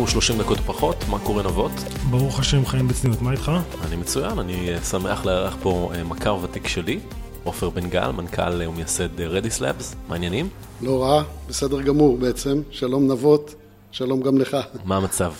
אנחנו 0.00 0.20
30 0.20 0.38
דקות 0.38 0.58
פחות, 0.58 0.96
מה 1.10 1.18
קורה 1.18 1.42
נבות? 1.42 1.70
ברוך 2.10 2.40
השם 2.40 2.66
חיים 2.66 2.88
בצניעות, 2.88 3.22
מה 3.22 3.32
איתך? 3.32 3.52
אני 3.86 3.96
מצוין, 3.96 4.38
אני 4.38 4.68
שמח 4.90 5.26
לארח 5.26 5.56
פה 5.62 5.90
אה, 5.94 6.04
מכר 6.04 6.36
ותיק 6.42 6.68
שלי, 6.68 7.00
עופר 7.44 7.70
בן 7.70 7.88
גל, 7.88 8.10
מנכ"ל 8.10 8.68
ומייסד 8.68 9.20
רדיס 9.20 9.60
לאבס, 9.60 9.96
מה 10.08 10.14
העניינים? 10.14 10.48
לא 10.82 11.02
רע, 11.02 11.22
בסדר 11.48 11.82
גמור 11.82 12.16
בעצם, 12.16 12.62
שלום 12.70 13.12
נבות, 13.12 13.54
שלום 13.92 14.20
גם 14.20 14.38
לך. 14.38 14.56
מה 14.84 14.96
המצב? 14.96 15.32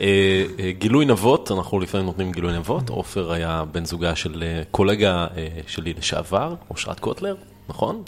אה, 0.00 0.44
אה, 0.58 0.72
גילוי 0.78 1.04
נבות, 1.04 1.52
אנחנו 1.52 1.80
לפעמים 1.80 2.06
נותנים 2.06 2.32
גילוי 2.32 2.52
נבות, 2.52 2.88
עופר 2.88 3.32
היה 3.32 3.64
בן 3.72 3.84
זוגה 3.84 4.16
של 4.16 4.44
קולגה 4.70 5.26
שלי 5.66 5.94
לשעבר, 5.98 6.54
אושרת 6.70 7.00
קוטלר, 7.00 7.34
נכון? 7.68 8.02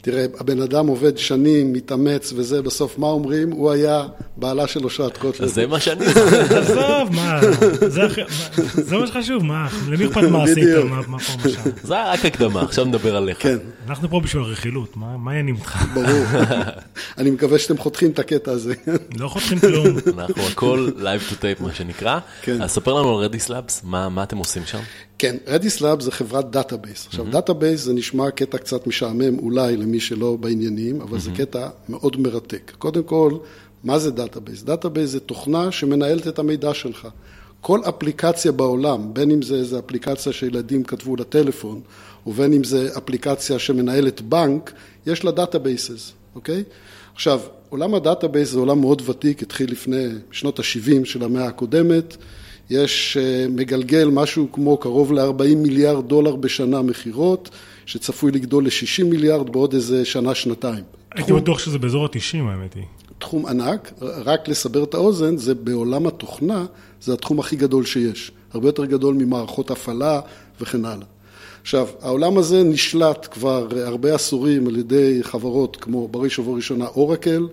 תראה, 0.00 0.26
הבן 0.40 0.60
אדם 0.60 0.86
עובד 0.86 1.18
שנים, 1.18 1.72
מתאמץ 1.72 2.32
וזה, 2.36 2.62
בסוף 2.62 2.98
מה 2.98 3.06
אומרים? 3.06 3.50
הוא 3.50 3.70
היה 3.70 4.06
בעלה 4.36 4.66
של 4.66 4.84
אושרת 4.84 5.16
קוטלר. 5.16 5.46
זה 5.46 5.66
מה 5.66 5.80
שאני... 5.80 6.06
עזוב, 6.60 7.12
מה, 7.14 7.40
זה 8.72 8.96
מה 8.96 9.06
שחשוב, 9.06 9.44
מה, 9.44 9.68
למי 9.88 10.06
אכפת 10.06 10.22
מה 10.22 10.44
עשית, 10.44 10.64
מה 10.90 11.02
פה, 11.02 11.10
מה 11.10 11.20
שם. 11.20 11.70
זה 11.82 12.12
רק 12.12 12.24
הקדמה, 12.24 12.62
עכשיו 12.62 12.84
נדבר 12.84 13.16
עליך. 13.16 13.42
כן. 13.42 13.56
אנחנו 13.88 14.08
פה 14.08 14.20
בשביל 14.20 14.42
רכילות, 14.42 14.96
מה 14.96 15.06
העניינים 15.28 15.54
איתך? 15.54 15.84
ברור. 15.94 16.24
אני 17.18 17.30
מקווה 17.30 17.58
שאתם 17.58 17.78
חותכים 17.78 18.10
את 18.10 18.18
הקטע 18.18 18.50
הזה. 18.50 18.74
לא 19.18 19.28
חותכים 19.28 19.58
כלום. 19.58 19.96
אנחנו 20.18 20.42
הכל 20.46 20.90
live 20.98 21.32
to 21.32 21.34
tape, 21.34 21.62
מה 21.62 21.74
שנקרא. 21.74 22.18
כן. 22.42 22.62
אז 22.62 22.70
ספר 22.70 22.92
לנו 22.92 23.18
על 23.18 23.24
Redis 23.24 23.48
Labs, 23.48 23.82
מה 23.84 24.22
אתם 24.22 24.36
עושים 24.36 24.62
שם? 24.66 24.80
כן, 25.18 25.36
Redis 25.46 25.80
Lab 25.80 26.00
זה 26.00 26.10
חברת 26.10 26.50
database. 26.50 27.06
עכשיו, 27.06 27.26
database 27.30 27.80
זה 27.80 27.92
נשמע 27.92 28.30
קטע 28.30 28.58
קצת 28.58 28.86
משעמם 28.86 29.38
אולי 29.38 29.76
למי 29.76 30.00
שלא 30.00 30.36
בעניינים, 30.36 31.00
אבל 31.00 31.18
זה 31.18 31.30
קטע 31.36 31.68
מאוד 31.88 32.20
מרתק. 32.20 32.72
קודם 32.78 33.02
כל, 33.02 33.32
מה 33.84 33.98
זה 33.98 34.10
database? 34.10 34.62
database 34.62 35.10
זה 35.10 35.20
תוכנה 35.20 35.72
שמנהלת 35.72 36.28
את 36.28 36.38
המידע 36.38 36.74
שלך. 36.74 37.08
כל 37.60 37.80
אפליקציה 37.88 38.52
בעולם, 38.52 39.14
בין 39.14 39.30
אם 39.30 39.42
זה 39.42 39.54
איזו 39.54 39.78
אפליקציה 39.78 40.32
שילדים 40.32 40.84
כתבו 40.84 41.16
לטלפון, 41.16 41.80
ובין 42.26 42.52
אם 42.52 42.64
זה 42.64 42.90
אפליקציה 42.98 43.58
שמנהלת 43.58 44.20
בנק, 44.20 44.72
יש 45.06 45.24
לה 45.24 45.30
databases, 45.30 46.12
אוקיי? 46.34 46.64
עכשיו, 47.14 47.40
עולם 47.68 47.94
ה 47.94 48.00
database 48.00 48.50
זה 48.50 48.58
עולם 48.58 48.80
מאוד 48.80 49.02
ותיק, 49.06 49.42
התחיל 49.42 49.72
לפני 49.72 50.06
שנות 50.30 50.58
ה-70 50.58 51.04
של 51.04 51.24
המאה 51.24 51.46
הקודמת. 51.46 52.16
יש 52.70 53.16
אה, 53.16 53.46
מגלגל 53.50 54.08
משהו 54.08 54.52
כמו 54.52 54.76
קרוב 54.76 55.12
ל-40 55.12 55.56
מיליארד 55.56 56.08
דולר 56.08 56.36
בשנה 56.36 56.82
מכירות, 56.82 57.50
שצפוי 57.86 58.32
לגדול 58.32 58.64
ל-60 58.64 59.04
מיליארד 59.04 59.50
בעוד 59.50 59.74
איזה 59.74 60.04
שנה-שנתיים. 60.04 60.84
הייתי 61.14 61.32
בטוח 61.32 61.58
שזה 61.58 61.78
באזור 61.78 62.04
ה-90 62.04 62.36
האמת 62.36 62.74
היא. 62.74 62.84
תחום 63.18 63.46
ענק, 63.46 63.92
רק 64.00 64.48
לסבר 64.48 64.84
את 64.84 64.94
האוזן, 64.94 65.36
זה 65.36 65.54
בעולם 65.54 66.06
התוכנה, 66.06 66.66
זה 67.00 67.12
התחום 67.12 67.40
הכי 67.40 67.56
גדול 67.56 67.84
שיש. 67.84 68.32
הרבה 68.52 68.68
יותר 68.68 68.84
גדול 68.84 69.14
ממערכות 69.14 69.70
הפעלה 69.70 70.20
וכן 70.60 70.84
הלאה. 70.84 71.06
עכשיו, 71.62 71.88
העולם 72.02 72.38
הזה 72.38 72.62
נשלט 72.62 73.28
כבר 73.30 73.68
הרבה 73.86 74.14
עשורים 74.14 74.66
על 74.66 74.76
ידי 74.76 75.18
חברות 75.22 75.76
כמו 75.76 76.08
בראש 76.08 76.38
ובראשונה 76.38 76.86
אורקל, 76.86 77.46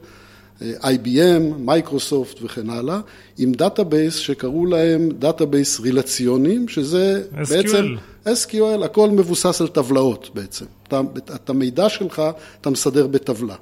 IBM, 0.62 1.54
מייקרוסופט 1.58 2.40
וכן 2.44 2.70
הלאה, 2.70 3.00
עם 3.38 3.52
database 3.52 4.16
שקראו 4.16 4.66
להם 4.66 5.10
database 5.20 5.80
רלציוניים, 5.80 6.68
שזה 6.68 7.24
SQL. 7.34 7.50
בעצם 7.50 7.96
SQL, 8.26 8.86
הכל 8.86 9.10
מבוסס 9.10 9.62
על 9.62 9.68
טבלאות 9.68 10.30
בעצם. 10.34 10.66
אתה, 10.88 11.02
את 11.36 11.50
המידע 11.50 11.90
שלך 11.90 12.22
אתה 12.62 12.70
מסדר 12.70 13.08
בטבלה. 13.08 13.56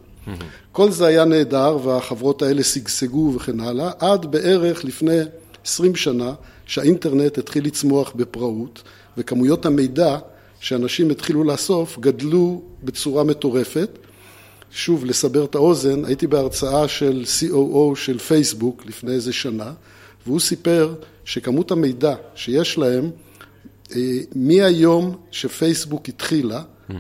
כל 0.72 0.92
זה 0.92 1.06
היה 1.06 1.26
נהדר 1.26 1.78
והחברות 1.84 2.42
האלה 2.42 2.64
שגשגו 2.64 3.34
וכן 3.36 3.60
הלאה, 3.60 3.92
עד 4.00 4.32
בערך 4.32 4.86
לפני 4.86 5.20
20 5.66 5.96
שנה 5.96 6.34
שהאינטרנט 6.66 7.38
התחיל 7.38 7.66
לצמוח 7.66 8.14
בפראות 8.16 8.84
וכמויות 9.18 9.66
המידע 9.66 10.18
שאנשים 10.60 11.10
התחילו 11.10 11.44
לאסוף 11.44 12.00
גדלו 12.00 12.62
בצורה 12.84 13.24
מטורפת. 13.24 13.90
שוב, 14.76 15.06
לסבר 15.06 15.46
את 15.46 15.56
האוזן, 15.56 16.06
הייתי 16.06 16.28
בהרצאה 16.28 16.88
של 16.88 17.24
COO 17.40 17.96
של 17.96 18.20
פייסבוק 18.20 18.86
לפני 18.86 19.12
איזה 19.12 19.34
שנה, 19.34 19.74
והוא 20.26 20.40
סיפר 20.40 20.94
שכמות 21.26 21.72
המידע 21.72 22.16
שיש 22.36 22.78
להם, 22.78 23.12
אה, 23.96 24.02
מהיום 24.36 25.16
שפייסבוק 25.32 26.10
התחילה, 26.10 26.62
mm-hmm. 26.62 26.94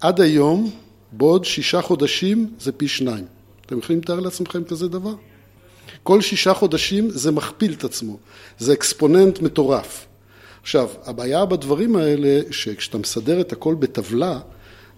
עד 0.00 0.20
היום, 0.20 0.70
בעוד 1.12 1.44
שישה 1.44 1.82
חודשים 1.82 2.54
זה 2.60 2.72
פי 2.72 2.88
שניים. 2.88 3.24
אתם 3.66 3.78
יכולים 3.78 4.00
לתאר 4.00 4.20
לעצמכם 4.20 4.64
כזה 4.64 4.88
דבר? 4.88 5.14
כל 6.02 6.20
שישה 6.20 6.54
חודשים 6.54 7.10
זה 7.10 7.30
מכפיל 7.30 7.72
את 7.72 7.84
עצמו, 7.84 8.16
זה 8.58 8.72
אקספוננט 8.72 9.40
מטורף. 9.40 10.06
עכשיו, 10.62 10.88
הבעיה 11.04 11.44
בדברים 11.44 11.96
האלה, 11.96 12.40
שכשאתה 12.50 12.98
מסדר 12.98 13.40
את 13.40 13.52
הכל 13.52 13.74
בטבלה, 13.74 14.40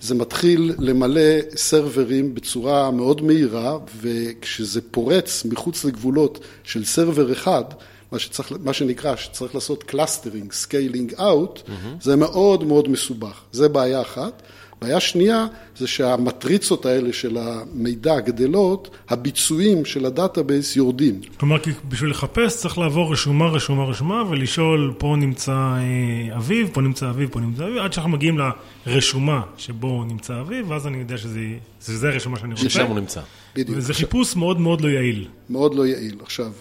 זה 0.02 0.14
מתחיל 0.14 0.74
למלא 0.78 1.20
סרברים 1.56 2.34
בצורה 2.34 2.90
מאוד 2.90 3.22
מהירה, 3.22 3.78
וכשזה 4.00 4.80
פורץ 4.90 5.44
מחוץ 5.44 5.84
לגבולות 5.84 6.38
של 6.64 6.84
server 6.84 7.32
אחד, 7.32 7.64
מה, 8.12 8.18
שצריך, 8.18 8.52
מה 8.64 8.72
שנקרא, 8.72 9.16
שצריך 9.16 9.54
לעשות 9.54 9.82
clustering, 9.82 10.52
scaling 10.52 11.14
out, 11.14 11.62
זה 12.00 12.16
מאוד 12.16 12.64
מאוד 12.64 12.88
מסובך. 12.88 13.40
זה 13.52 13.68
בעיה 13.68 14.00
אחת. 14.00 14.42
בעיה 14.82 15.00
שנייה 15.00 15.46
זה 15.76 15.86
שהמטריצות 15.86 16.86
האלה 16.86 17.12
של 17.12 17.36
המידע 17.36 18.20
גדלות, 18.20 18.90
הביצועים 19.08 19.84
של 19.84 20.06
ה 20.06 20.14
database 20.14 20.76
יורדים. 20.76 21.20
כלומר, 21.36 21.56
בשביל 21.88 22.10
לחפש 22.10 22.56
צריך 22.56 22.78
לעבור 22.78 23.12
רשומה, 23.12 23.48
רשומה, 23.48 23.84
רשומה, 23.84 24.22
ולשאול, 24.30 24.94
פה 24.98 25.14
נמצא 25.18 25.52
אה, 25.52 26.36
אביב, 26.36 26.70
פה 26.72 26.80
נמצא 26.80 27.10
אביב, 27.10 27.28
פה 27.32 27.40
נמצא 27.40 27.64
אביב, 27.64 27.76
עד 27.76 27.92
שאנחנו 27.92 28.10
מגיעים 28.10 28.38
לרשומה 28.86 29.42
שבו 29.56 30.04
נמצא 30.04 30.40
אביב, 30.40 30.70
ואז 30.70 30.86
אני 30.86 30.98
יודע 30.98 31.16
שזה 31.18 32.08
הרשומה 32.08 32.38
שאני 32.38 32.52
רוצה. 32.52 32.70
ששם 32.70 32.86
הוא 32.86 32.98
נמצא. 32.98 33.20
בדיוק. 33.54 33.78
וזה 33.78 33.94
חיפוש 33.94 34.36
מאוד 34.36 34.60
מאוד 34.60 34.80
לא 34.80 34.88
יעיל. 34.88 35.28
מאוד 35.50 35.74
לא 35.74 35.86
יעיל. 35.86 36.16
עכשיו, 36.22 36.52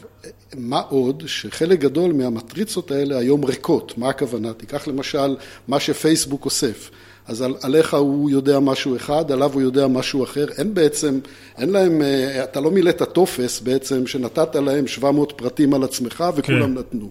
מה 0.57 0.79
עוד 0.79 1.23
שחלק 1.25 1.79
גדול 1.79 2.13
מהמטריצות 2.13 2.91
האלה 2.91 3.17
היום 3.17 3.45
ריקות, 3.45 3.97
מה 3.97 4.09
הכוונה? 4.09 4.53
תיקח 4.53 4.87
למשל 4.87 5.35
מה 5.67 5.79
שפייסבוק 5.79 6.45
אוסף. 6.45 6.89
אז 7.27 7.41
על, 7.41 7.55
עליך 7.61 7.93
הוא 7.93 8.29
יודע 8.29 8.59
משהו 8.59 8.95
אחד, 8.95 9.31
עליו 9.31 9.53
הוא 9.53 9.61
יודע 9.61 9.87
משהו 9.87 10.23
אחר. 10.23 10.45
אין 10.57 10.73
בעצם, 10.73 11.19
אין 11.57 11.69
להם, 11.69 12.01
אה, 12.01 12.43
אתה 12.43 12.59
לא 12.59 12.71
מילאת 12.71 13.01
טופס 13.01 13.59
בעצם 13.59 14.07
שנתת 14.07 14.55
להם 14.55 14.87
700 14.87 15.33
פרטים 15.35 15.73
על 15.73 15.83
עצמך 15.83 16.23
וכולם 16.35 16.61
כן. 16.61 16.73
נתנו. 16.73 17.09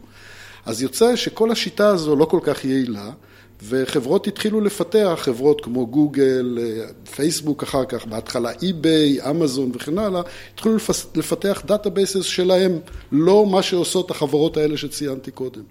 אז 0.67 0.83
יוצא 0.83 1.17
שכל 1.17 1.51
השיטה 1.51 1.89
הזו 1.89 2.17
לא 2.17 2.25
כל 2.25 2.41
כך 2.43 2.65
יעילה, 2.65 3.11
וחברות 3.69 4.27
התחילו 4.27 4.61
לפתח, 4.61 5.19
חברות 5.21 5.61
כמו 5.65 5.87
גוגל, 5.87 6.59
אה, 6.61 6.87
פייסבוק 7.15 7.63
אחר 7.63 7.85
כך, 7.85 8.07
בהתחלה 8.07 8.51
אי-ביי, 8.63 9.31
אמזון 9.31 9.71
וכן 9.75 9.99
הלאה, 9.99 10.23
התחילו 10.55 10.77
לפתח 11.15 11.63
databases 11.67 12.25
שלהם, 12.25 12.79
לא 13.13 13.47
מה 13.47 13.63
שעושות 13.63 14.11
החברות 14.11 14.57
האלה 14.57 14.77
שציינתי 14.77 15.31
קודם. 15.31 15.63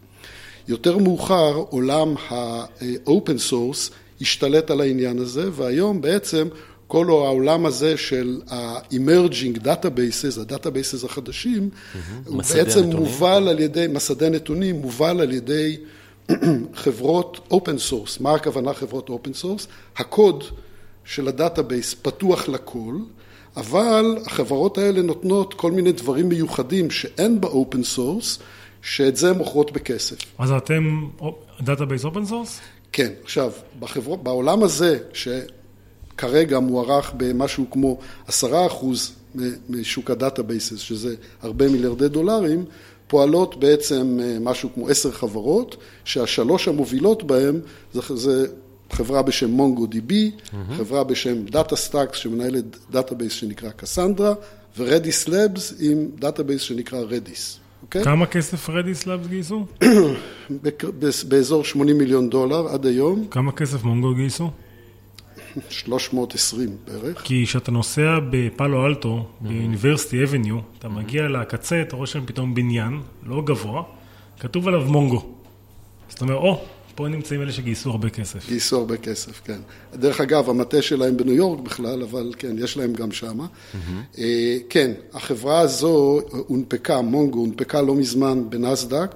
יותר 0.68 0.98
מאוחר 0.98 1.54
עולם 1.70 2.16
ה-open 2.30 3.52
source 3.52 3.92
השתלט 4.22 4.72
על 4.72 4.82
העניין 4.82 5.20
הזה, 5.20 5.50
והיום 5.52 6.02
בעצם 6.02 6.48
כל 6.88 7.10
העולם 7.10 7.66
הזה 7.66 7.98
של 7.98 8.42
ה-emerging 8.50 9.60
databases, 9.64 10.42
ה 10.42 10.48
databases 10.48 11.04
החדשים, 11.04 11.70
mm-hmm. 11.70 11.98
הוא 12.26 12.44
בעצם 12.56 12.80
נתונים. 12.80 12.98
מובל 12.98 13.48
על 13.48 13.60
ידי, 13.60 13.86
מסדי 13.90 14.30
נתונים, 14.30 14.76
מובל 14.76 15.22
על 15.22 15.32
ידי 15.32 15.78
חברות 16.84 17.48
open 17.54 17.92
source. 17.92 18.18
מה 18.20 18.34
הכוונה 18.34 18.74
חברות 18.74 19.10
open 19.10 19.44
source? 19.44 19.68
הקוד 19.98 20.44
של 21.06 21.28
ה 21.28 21.35
database 21.35 21.94
פתוח 22.02 22.50
לכל, 22.50 22.96
אבל 23.58 24.18
החברות 24.26 24.78
האלה 24.78 25.02
נותנות 25.02 25.54
כל 25.54 25.72
מיני 25.72 25.92
דברים 25.92 26.30
מיוחדים 26.30 26.92
שאין 26.92 27.42
ב-open 27.42 27.98
source, 27.98 28.42
שאת 28.82 29.16
זה 29.16 29.34
מוכרות 29.34 29.72
בכסף. 29.72 30.18
אז 30.38 30.52
אתם 30.52 31.08
database 31.62 32.06
open 32.06 32.26
source? 32.26 32.60
כן, 32.92 33.12
עכשיו, 33.24 33.52
בחבר... 33.80 34.16
בעולם 34.16 34.64
הזה, 34.64 35.00
שכרגע 35.14 36.60
מוערך 36.60 37.14
במשהו 37.18 37.66
כמו 37.72 38.00
עשרה 38.28 38.68
אחוז 38.68 39.12
משוק 39.70 40.12
ה 40.12 40.18
databases, 40.18 40.78
שזה 40.78 41.16
הרבה 41.42 41.70
מיליארדי 41.70 42.08
דולרים, 42.08 42.66
פועלות 43.08 43.60
בעצם 43.60 44.20
אה, 44.24 44.38
משהו 44.42 44.70
כמו 44.74 44.90
עשר 44.90 45.12
חברות, 45.12 45.76
שהשלוש 46.04 46.68
המובילות 46.68 47.24
בהן 47.24 47.60
זה, 47.94 48.02
זה 48.16 48.48
חברה 48.92 49.22
בשם 49.22 49.50
MongoDB, 49.50 50.32
mm-hmm. 50.32 50.74
חברה 50.78 51.04
בשם 51.04 51.46
DataStax 51.46 52.18
שמנהלת 52.18 52.66
database 52.92 53.34
שנקרא 53.34 53.70
Cassandra, 53.70 54.34
ו 54.78 54.86
Redis 54.86 55.28
Labs 55.28 55.74
עם 55.80 56.08
database 56.20 56.62
שנקרא 56.62 57.00
Redis. 57.00 57.60
אוקיי? 57.90 58.04
כמה 58.04 58.26
כסף 58.26 58.70
Redis 58.70 59.08
Labs 59.08 59.28
גייסו? 59.28 59.66
באזור 61.30 61.64
80 61.64 61.98
מיליון 61.98 62.30
דולר 62.30 62.68
עד 62.68 62.86
היום. 62.86 63.28
כמה 63.32 63.52
כסף 63.52 63.84
Mongo 63.84 64.16
גייסו? 64.16 64.52
320 65.70 66.70
בערך. 66.86 67.22
כי 67.24 67.46
כשאתה 67.46 67.72
נוסע 67.72 68.20
בפאלו 68.30 68.86
אלטו, 68.86 69.26
ב 69.42 69.49
University 69.49 70.24
Avenue, 70.24 70.60
אתה 70.80 70.90
מגיע 70.90 71.28
לקצה, 71.28 71.82
אתה 71.82 71.96
רואה 71.96 72.08
שם 72.08 72.26
פתאום 72.26 72.56
בניין, 72.56 73.02
לא 73.26 73.42
גבוה, 73.46 73.84
כתוב 74.40 74.68
עליו 74.68 74.82
מונגו. 74.82 75.26
אז 76.10 76.14
אתה 76.14 76.26
אומר, 76.26 76.36
או, 76.36 76.66
פה 77.00 77.08
נמצאים 77.08 77.42
אלה 77.42 77.52
שגייסו 77.52 77.90
הרבה 77.90 78.10
כסף. 78.10 78.48
גייסו 78.50 78.78
הרבה 78.78 78.98
כסף, 78.98 79.42
כן. 79.46 79.60
דרך 79.94 80.22
אגב, 80.22 80.50
המטה 80.50 80.82
שלהם 80.82 81.18
בניו 81.18 81.34
יורק 81.34 81.60
בכלל, 81.60 82.04
אבל 82.04 82.34
כן, 82.38 82.56
יש 82.58 82.78
להם 82.78 82.94
גם 82.94 83.12
שמה. 83.12 83.46
אה, 84.18 84.58
כן, 84.70 84.92
החברה 85.14 85.60
הזו 85.60 86.20
הונפקה, 86.48 87.02
מונגו, 87.02 87.40
הונפקה 87.40 87.82
לא 87.82 87.96
מזמן 87.96 88.50
בנסדק, 88.50 89.16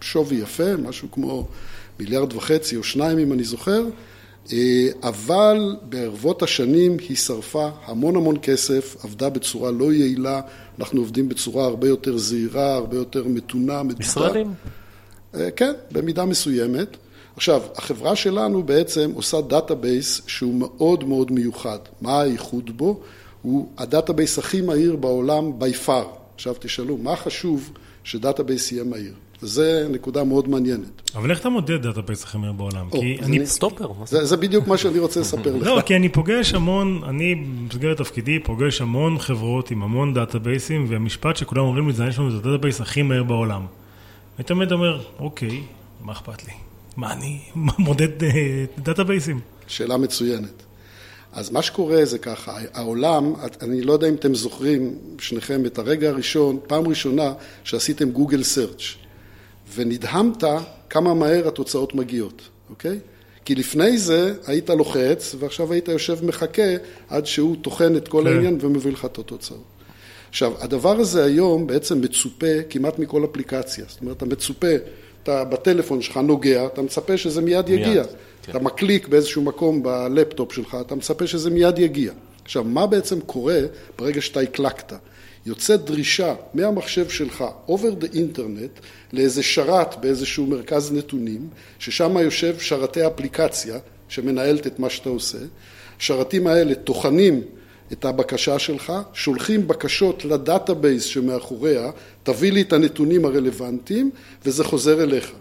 בשווי 0.00 0.36
יפה, 0.36 0.76
משהו 0.76 1.10
כמו 1.10 1.46
מיליארד 2.00 2.32
וחצי 2.32 2.76
או 2.76 2.82
שניים, 2.82 3.18
אם 3.18 3.32
אני 3.32 3.44
זוכר. 3.44 3.84
אה, 4.52 4.88
אבל 5.02 5.76
בערבות 5.82 6.42
השנים 6.42 6.96
היא 7.08 7.16
שרפה 7.16 7.68
המון 7.84 8.16
המון 8.16 8.36
כסף, 8.42 8.96
עבדה 9.04 9.30
בצורה 9.30 9.70
לא 9.70 9.92
יעילה, 9.92 10.40
אנחנו 10.78 11.00
עובדים 11.00 11.28
בצורה 11.28 11.64
הרבה 11.64 11.88
יותר 11.88 12.18
זהירה, 12.18 12.74
הרבה 12.74 12.96
יותר 12.96 13.24
מתונה, 13.28 13.82
מדודה. 13.82 14.04
ישראלים? 14.04 14.54
אה, 15.34 15.50
כן, 15.50 15.72
במידה 15.92 16.24
מסוימת. 16.24 16.96
עכשיו, 17.36 17.62
החברה 17.76 18.16
שלנו 18.16 18.62
בעצם 18.62 19.10
עושה 19.14 19.40
database 19.40 20.20
שהוא 20.26 20.54
מאוד 20.54 21.04
מאוד 21.04 21.32
מיוחד. 21.32 21.78
מה 22.00 22.20
הייחוד 22.20 22.76
בו? 22.76 23.00
הוא 23.42 23.68
ה 23.78 23.85
database 23.85 24.38
הכי 24.38 24.60
מהיר 24.60 24.96
בעולם 24.96 25.52
by 25.60 25.86
far. 25.86 26.04
עכשיו 26.34 26.54
תשאלו, 26.58 26.96
מה 26.96 27.16
חשוב 27.16 27.70
ש 28.04 28.18
database 28.18 28.72
יהיה 28.72 28.84
מהיר? 28.84 29.12
זו 29.42 29.62
נקודה 29.90 30.24
מאוד 30.24 30.48
מעניינת. 30.48 31.10
אבל 31.14 31.30
איך 31.30 31.40
אתה 31.40 31.48
מודד 31.48 31.82
database 31.82 32.24
הכי 32.24 32.38
מהיר 32.38 32.52
בעולם? 32.52 32.86
או, 32.92 33.00
כי 33.00 33.18
אני... 33.22 33.46
סטופר. 33.46 33.88
זה, 34.06 34.24
זה 34.24 34.36
בדיוק 34.36 34.66
מה 34.66 34.78
שאני 34.78 34.98
רוצה 34.98 35.20
לספר 35.20 35.56
לך. 35.56 35.66
לא, 35.66 35.80
כי 35.86 35.96
אני 35.96 36.08
פוגש 36.08 36.54
המון, 36.54 37.00
אני 37.08 37.34
במסגרת 37.34 37.96
תפקידי 37.96 38.38
פוגש 38.38 38.80
המון 38.80 39.18
חברות 39.18 39.70
עם 39.70 39.82
המון 39.82 40.14
דאטאבייסים, 40.14 40.86
והמשפט 40.88 41.36
שכולם 41.36 41.62
אומרים 41.62 41.86
לי 41.86 41.92
זה, 41.92 42.04
יש 42.04 42.18
לנו 42.18 42.28
את 42.28 42.34
ה 42.44 42.48
database 42.48 42.80
הכי 42.80 43.02
מהיר 43.02 43.22
בעולם. 43.24 43.66
תמיד 44.42 44.72
אומר, 44.72 45.02
אוקיי, 45.18 45.62
מה 46.00 46.12
אכפת 46.12 46.44
לי? 46.44 46.52
מה 46.96 47.12
אני 47.12 47.40
מודד 47.78 48.24
אה, 48.24 48.64
דאטאבייסים? 48.78 49.40
שאלה 49.66 49.96
מצוינת. 49.96 50.62
אז 51.32 51.50
מה 51.50 51.62
שקורה 51.62 52.04
זה 52.04 52.18
ככה, 52.18 52.58
העולם, 52.72 53.34
אני 53.62 53.82
לא 53.82 53.92
יודע 53.92 54.08
אם 54.08 54.14
אתם 54.14 54.34
זוכרים, 54.34 54.98
שניכם, 55.18 55.66
את 55.66 55.78
הרגע 55.78 56.08
הראשון, 56.08 56.58
פעם 56.66 56.88
ראשונה 56.88 57.32
שעשיתם 57.64 58.10
Google 58.10 58.42
search 58.42 58.82
ונדהמת 59.74 60.44
כמה 60.90 61.14
מהר 61.14 61.48
התוצאות 61.48 61.94
מגיעות, 61.94 62.42
אוקיי? 62.70 62.98
כי 63.44 63.54
לפני 63.54 63.98
זה 63.98 64.34
היית 64.46 64.70
לוחץ, 64.70 65.34
ועכשיו 65.38 65.72
היית 65.72 65.88
יושב 65.88 66.24
מחכה 66.24 66.72
עד 67.08 67.26
שהוא 67.26 67.56
טוחן 67.62 67.96
את 67.96 68.08
כל 68.08 68.24
כן. 68.24 68.32
העניין 68.32 68.58
ומביא 68.60 68.92
לך 68.92 69.04
את 69.04 69.18
התוצאות. 69.18 69.64
עכשיו, 70.30 70.52
הדבר 70.60 70.96
הזה 70.96 71.24
היום 71.24 71.66
בעצם 71.66 72.00
מצופה 72.00 72.62
כמעט 72.70 72.98
מכל 72.98 73.24
אפליקציה. 73.24 73.84
זאת 73.88 74.00
אומרת, 74.00 74.16
אתה 74.16 74.26
מצופה, 74.26 74.66
אתה 75.22 75.44
בטלפון 75.44 76.02
שלך 76.02 76.16
נוגע, 76.16 76.66
אתה 76.66 76.82
מצפה 76.82 77.16
שזה 77.16 77.40
מיד 77.40 77.70
מיד, 77.70 77.80
יגיע. 77.80 78.04
כן. 78.42 78.50
אתה 78.50 78.58
מקליק 78.58 79.08
באיזשהו 79.08 79.42
מקום 79.42 79.82
בלפטופ 79.82 80.52
שלך, 80.52 80.76
אתה 80.80 80.94
מצפה 80.94 81.26
שזה 81.26 81.50
מיד 81.50 81.78
יגיע. 81.78 82.12
עכשיו, 82.44 82.64
מה 82.64 82.86
בעצם 82.86 83.20
קורה 83.20 83.60
ברגע 83.98 84.20
שאתה 84.20 84.40
הקלקת? 84.40 84.92
יוצאת 85.46 85.84
דרישה 85.84 86.34
מהמחשב 86.54 87.08
שלך 87.08 87.44
over 87.68 88.04
the 88.04 88.14
internet 88.14 88.80
לאיזה 89.12 89.42
שרת 89.42 90.00
באיזשהו 90.00 90.46
מרכז 90.46 90.92
נתונים, 90.92 91.48
ששם 91.78 92.16
יושב 92.16 92.58
שרתי 92.58 93.06
אפליקציה 93.06 93.78
שמנהלת 94.08 94.66
את 94.66 94.78
מה 94.78 94.90
שאתה 94.90 95.08
עושה. 95.08 95.38
השרתים 95.98 96.46
האלה 96.46 96.74
טוחנים 96.74 97.42
את 97.92 98.04
הבקשה 98.04 98.58
שלך, 98.58 98.92
שולחים 99.12 99.68
בקשות 99.68 100.24
ל 100.24 100.33
database 100.33 101.04
שמאחוריה, 101.04 101.90
תביא 102.22 102.52
לי 102.52 102.62
את 102.62 102.72
הנתונים 102.72 103.24
הרלוונטיים, 103.24 104.10
וזה 104.46 104.64
חוזר 104.64 105.02
אליך. 105.02 105.32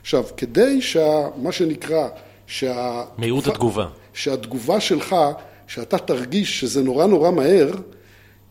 עכשיו, 0.00 0.24
כדי 0.36 0.82
שה... 0.82 1.28
מה 1.36 1.52
שנקרא, 1.52 2.08
שה... 2.46 3.02
מהירות 3.18 3.46
התגובה. 3.46 3.86
שהתגובה 4.14 4.80
שלך, 4.80 5.16
שאתה 5.66 5.98
תרגיש 5.98 6.60
שזה 6.60 6.82
נורא 6.82 7.06
נורא 7.06 7.30
מהר, 7.30 7.70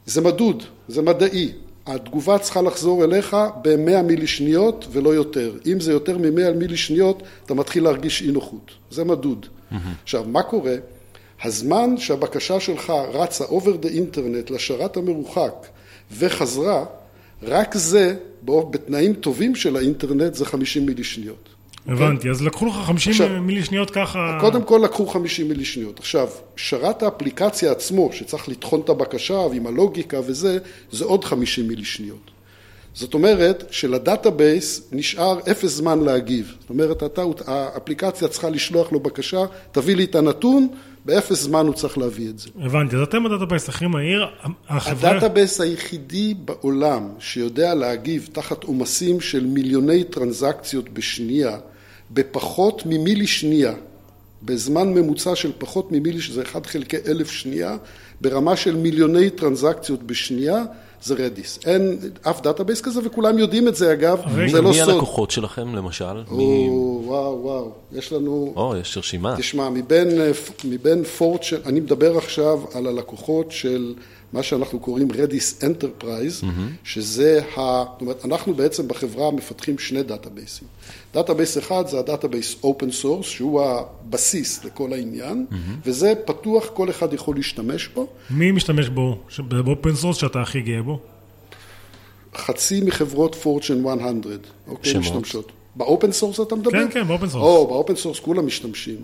זה 0.06 0.22
מדוד, 0.22 0.64
זה 0.88 1.02
מדעי. 1.02 1.52
התגובה 1.86 2.38
צריכה 2.40 2.62
לחזור 2.62 3.04
אליך 3.04 3.38
ב-100 3.62 4.02
מילי 4.02 4.28
שניות 4.28 4.88
ולא 4.92 5.10
יותר. 5.10 5.58
אם 5.66 5.80
זה 5.80 5.92
יותר 5.92 6.18
מ-100 6.18 6.54
מילי 6.56 6.78
שניות, 6.78 7.24
אתה 7.46 7.54
מתחיל 7.54 7.84
להרגיש 7.84 8.22
אי 8.22 8.32
נוחות. 8.32 8.72
זה 8.92 9.04
מדוד. 9.04 9.46
עכשיו, 10.04 10.24
מה 10.28 10.44
קורה? 10.44 10.76
הזמן 11.44 11.98
שהבקשה 11.98 12.60
שלך 12.60 12.94
רצה 13.14 13.46
over 13.46 13.86
the 13.86 13.88
internet 13.88 14.54
לשרת 14.54 14.98
המרוחק 14.98 15.68
וחזרה, 16.18 16.86
רק 17.44 17.78
זה, 17.78 18.16
בתנאים 18.44 19.14
טובים 19.14 19.56
של 19.56 19.76
האינטרנט, 19.76 20.34
זה 20.34 20.46
50 20.46 20.86
מילי 20.86 21.04
שניות. 21.04 21.50
הבנתי, 21.88 22.30
אז 22.30 22.42
לקחו 22.42 22.66
לך 22.66 22.76
50 22.86 23.12
עכשיו- 23.12 23.42
מילי 23.42 23.64
שניות 23.64 23.90
ככה... 23.92 24.38
קודם 24.40 24.64
כל 24.64 24.82
לקחו 24.84 25.08
50 25.08 25.48
מילי 25.48 25.66
שניות. 25.66 26.00
עכשיו, 26.00 26.28
שרת 26.56 27.04
האפליקציה 27.04 27.72
עצמו, 27.72 28.10
שצריך 28.14 28.50
לטחון 28.50 28.82
את 28.82 28.90
הבקשה 28.90 29.34
ועם 29.34 29.68
הלוגיקה 29.68 30.20
וזה, 30.26 30.58
זה 30.92 31.06
עוד 31.06 31.26
50 31.26 31.68
מילי 31.68 31.86
שניות. 31.86 32.31
זאת 32.94 33.14
אומרת 33.14 33.64
של 33.72 34.04
database 34.04 34.90
נשאר 34.92 35.40
אפס 35.52 35.72
זמן 35.76 36.00
להגיב. 36.00 36.56
זאת 36.60 36.70
אומרת, 36.70 37.04
אתה, 37.04 37.22
האפליקציה 37.48 38.28
צריכה 38.28 38.50
לשלוח 38.50 38.92
לו 38.92 39.00
בקשה, 39.00 39.46
תביא 39.72 39.96
לי 39.96 40.04
את 40.04 40.16
הנתון, 40.16 40.68
באפס 41.06 41.42
זמן 41.42 41.66
הוא 41.66 41.74
צריך 41.74 41.98
להביא 41.98 42.30
את 42.30 42.40
זה. 42.40 42.50
הבנתי, 42.60 42.96
אז 42.96 43.02
אתם 43.02 43.26
ה 43.26 43.31
database 43.31 43.70
הכי 43.70 43.88
מהיר, 43.88 44.26
החברה... 44.68 45.10
הדאטאבייס 45.10 45.62
היחידי 45.62 46.34
בעולם 46.34 47.10
שיודע 47.20 47.74
להגיב 47.74 48.30
תחת 48.32 48.64
עומסים 48.64 49.22
של 49.22 49.46
מיליוני 49.46 50.04
טרנזקציות 50.04 50.90
בשנייה, 50.90 51.58
בפחות 52.12 52.84
ממילי 52.86 53.28
שנייה, 53.28 53.74
בזמן 54.44 54.94
ממוצע 54.94 55.36
של 55.36 55.52
פחות 55.58 55.92
ממילי, 55.92 56.22
שזה 56.22 56.42
1 56.42 56.66
חלקי 56.66 56.98
אלף 57.08 57.32
שנייה, 57.32 57.78
ברמה 58.22 58.56
של 58.56 58.76
מיליוני 58.76 59.30
טרנזקציות 59.30 60.04
בשנייה, 60.04 60.64
זה 61.04 61.14
Redis. 61.16 61.60
אין 61.66 61.98
אף 62.22 62.42
database 62.42 62.82
כזה, 62.82 63.00
וכולם 63.04 63.38
יודעים 63.38 63.68
את 63.68 63.76
זה 63.76 63.94
אגב, 63.94 64.20
זה 64.52 64.62
לא 64.62 64.70
מי 64.70 64.80
סוד. 64.80 64.90
הלקוחות 64.90 65.32
שלכם, 65.32 65.76
למשל? 65.76 66.14
מי- 66.32 66.68
או, 66.70 67.02
וואו, 67.06 67.40
וואו, 67.44 67.72
יש 67.92 68.14
לנו... 68.14 68.54
או, 68.56 68.76
יש 68.82 68.98
רשימה. 68.98 69.36
תשמע, 69.38 69.70
מבין, 69.70 70.22
אה, 70.22 70.32
מבין 70.64 71.04
Fortune, 71.04 71.56
אני 71.66 71.80
מדבר 71.80 72.18
עכשיו 72.18 72.60
על 72.74 72.88
הלקוחות 72.88 73.52
של 73.52 73.94
מה 74.34 74.44
שאנחנו 74.44 74.80
קוראים 74.80 75.08
Redis 75.12 75.64
Enterprise, 75.64 76.46
שזה 76.84 77.42
ה... 77.58 77.84
זאת 77.92 78.02
אומרת, 78.02 78.26
אנחנו 78.26 78.54
בעצם 78.54 78.88
בחברה 78.88 79.32
מפתחים 79.32 79.80
שני 79.80 80.04
databaseים. 80.04 80.68
database 81.14 81.58
אחד 81.58 81.88
זה 81.88 82.00
ה 82.00 82.06
database 82.06 82.56
Open 82.64 83.04
Source, 83.04 83.24
שהוא 83.24 83.62
הבסיס 83.62 84.66
לכל 84.66 84.94
העניין, 84.94 85.46
וזה 85.86 86.14
פתוח, 86.26 86.70
כל 86.74 86.90
אחד 86.90 87.14
יכול 87.14 87.36
להשתמש 87.36 87.88
בו. 87.88 88.08
מי 88.30 88.52
משתמש 88.52 88.90
בו, 88.90 89.20
ב 89.48 89.57
open 89.57 89.96
source 89.96 90.18
שאתה 90.18 90.42
הכי 90.42 90.62
גאה 90.62 90.82
בו? 90.82 91.00
חצי 92.36 92.82
מחברות 92.82 93.36
Fortune 93.44 93.74
100, 93.74 93.94
אוקיי, 94.68 94.92
שמות? 94.92 95.04
משתמשות. 95.04 95.52
ב 95.76 95.83
open 95.83 96.12
source 96.12 96.40
אתה 96.40 96.56
מדבר? 96.56 96.72
כן, 96.72 96.88
כן, 96.92 97.08
ב 97.08 97.12
open 97.12 97.30
source. 97.30 97.44
או, 97.44 97.68
ב 97.68 97.73
open 97.73 97.96
source 97.96 98.20
כולם 98.20 98.46
משתמשים. 98.46 98.98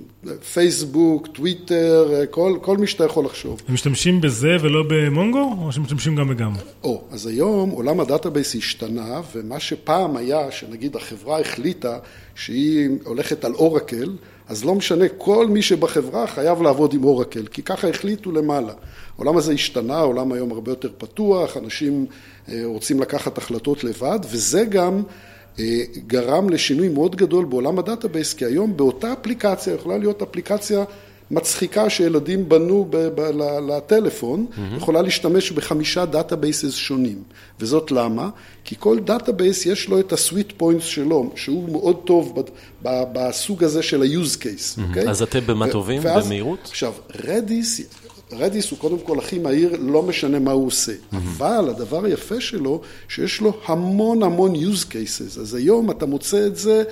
Facebook, 0.53 1.27
Twitter, 1.27 2.11
כל, 2.31 2.57
כל 2.61 2.77
מי 2.77 2.87
שאתה 2.87 3.05
יכול 3.05 3.25
לחשוב. 3.25 3.61
הם 3.67 3.73
משתמשים 3.73 4.21
בזה 4.21 4.55
ולא 4.61 4.83
ב 4.87 4.97
Mongo, 4.97 5.55
או 5.61 5.71
שמשתמשים 5.71 6.15
גם 6.15 6.29
וגם? 6.29 6.53
או, 6.83 7.01
אז 7.11 7.27
היום 7.27 7.69
עולם 7.69 7.99
ה 7.99 8.06
database 8.06 8.55
השתנה, 8.55 9.21
ומה 9.35 9.59
שפעם 9.59 10.17
היה, 10.17 10.51
שנגיד 10.51 10.95
החברה 10.95 11.39
החליטה 11.39 11.97
שהיא 12.35 12.89
הולכת 13.03 13.45
על 13.45 13.53
Oracle, 13.53 14.15
אז 14.47 14.65
לא 14.65 14.75
משנה, 14.75 15.05
כל 15.17 15.47
מי 15.47 15.61
שבחברה 15.61 16.27
חייב 16.27 16.61
לעבוד 16.61 16.93
עם 16.93 17.03
Oracle, 17.03 17.45
כי 17.45 17.61
ככה 17.61 17.89
החליטו 17.89 18.31
למעלה. 18.31 18.73
העולם 19.17 19.37
הזה 19.37 19.53
השתנה, 19.53 19.97
העולם 19.97 20.31
היום 20.31 20.51
הרבה 20.51 20.71
יותר 20.71 20.89
פתוח, 20.97 21.57
אנשים 21.57 22.05
אה, 22.49 22.61
רוצים 22.65 22.99
לקחת 22.99 23.37
החלטות 23.37 23.83
לבד, 23.83 24.19
וזה 24.31 24.65
גם 24.65 25.03
גרם 26.07 26.49
לשינוי 26.49 26.89
מאוד 26.89 27.15
גדול 27.15 27.45
בעולם 27.45 27.79
ה 27.79 27.85
database, 27.85 28.33
כי 28.33 28.45
היום 28.45 28.77
באותה 28.77 29.13
אפליקציה, 29.13 29.73
יכולה 29.73 29.97
להיות 29.97 30.21
אפליקציה 30.21 30.83
מצחיקה 31.31 31.89
שילדים 31.89 32.49
בנו 32.49 32.87
ב- 32.89 32.97
ב- 33.15 33.31
לטלפון, 33.71 34.45
mm-hmm. 34.49 34.77
יכולה 34.77 35.01
להשתמש 35.01 35.51
בחמישה 35.51 36.05
databases 36.05 36.73
שונים. 36.73 37.23
וזאת 37.59 37.91
למה? 37.91 38.29
כי 38.63 38.75
כל 38.79 38.99
database 38.99 39.65
יש 39.65 39.87
לו 39.89 39.99
את 39.99 40.13
ה 40.13 40.20
sweet 40.20 40.53
points 40.57 40.85
שלו, 40.85 41.31
שהוא 41.35 41.69
מאוד 41.69 41.97
טוב 42.05 42.33
ב- 42.39 42.43
ב- 42.87 43.03
בסוג 43.13 43.63
הזה 43.63 43.83
של 43.83 44.01
ה-use 44.01 44.37
case, 44.41 44.81
אוקיי? 44.87 45.09
אז 45.09 45.21
אתם 45.21 45.39
במה 45.47 45.65
ו- 45.65 45.71
טובים? 45.71 46.01
ואז- 46.03 46.25
במהירות? 46.25 46.59
עכשיו, 46.63 46.93
Redis, 47.27 47.81
Redis 48.31 48.71
הוא 48.71 48.79
קודם 48.79 48.99
כל 48.99 49.19
הכי 49.19 49.39
מהיר, 49.39 49.75
לא 49.79 50.03
משנה 50.03 50.39
מה 50.39 50.51
הוא 50.51 50.67
עושה. 50.67 50.93
אבל 51.13 51.69
הדבר 51.69 52.05
היפה 52.05 52.41
שלו, 52.41 52.81
שיש 53.09 53.41
לו 53.41 53.53
המון 53.65 54.23
המון 54.23 54.55
use 54.55 54.85
cases. 54.91 55.39
אז 55.39 55.53
היום 55.53 55.91
אתה 55.91 56.05
מוצא 56.05 56.47
את 56.47 56.55
זה, 56.55 56.83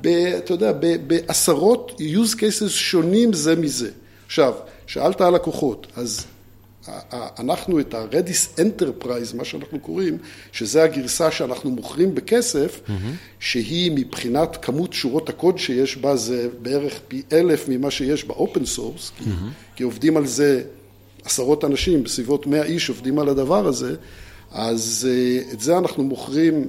ב, 0.00 0.06
אתה 0.06 0.52
יודע, 0.54 0.72
ב, 0.72 0.96
בעשרות 1.06 2.00
use 2.00 2.34
cases 2.34 2.68
שונים 2.68 3.32
זה 3.32 3.56
מזה. 3.56 3.90
עכשיו, 4.26 4.54
שאלת 4.86 5.20
על 5.20 5.34
לקוחות, 5.34 5.86
אז 5.96 6.26
אנחנו 7.38 7.80
את 7.80 7.94
ה-Redis 7.94 8.58
Enterprise, 8.58 9.36
מה 9.36 9.44
שאנחנו 9.44 9.80
קוראים, 9.80 10.18
שזה 10.52 10.82
הגרסה 10.82 11.30
שאנחנו 11.30 11.70
מוכרים 11.70 12.14
בכסף, 12.14 12.80
mm-hmm. 12.86 12.90
שהיא 13.40 13.92
מבחינת 13.94 14.56
כמות 14.62 14.92
שורות 14.92 15.28
הקוד 15.28 15.58
שיש 15.58 15.96
בה, 15.96 16.16
זה 16.16 16.48
בערך 16.62 17.00
פי 17.08 17.22
אלף 17.32 17.68
ממה 17.68 17.90
שיש 17.90 18.24
ב 18.24 18.32
open 18.32 18.66
source, 18.66 19.10
mm-hmm. 19.10 19.24
כי, 19.24 19.30
כי 19.76 19.82
עובדים 19.82 20.16
על 20.16 20.26
זה 20.26 20.62
עשרות 21.24 21.64
אנשים, 21.64 22.04
בסביבות 22.04 22.46
מאה 22.46 22.62
איש 22.62 22.88
עובדים 22.88 23.18
על 23.18 23.28
הדבר 23.28 23.66
הזה, 23.66 23.94
אז 24.52 25.08
אה, 25.10 25.52
את 25.52 25.60
זה 25.60 25.78
אנחנו 25.78 26.04
מוכרים 26.04 26.66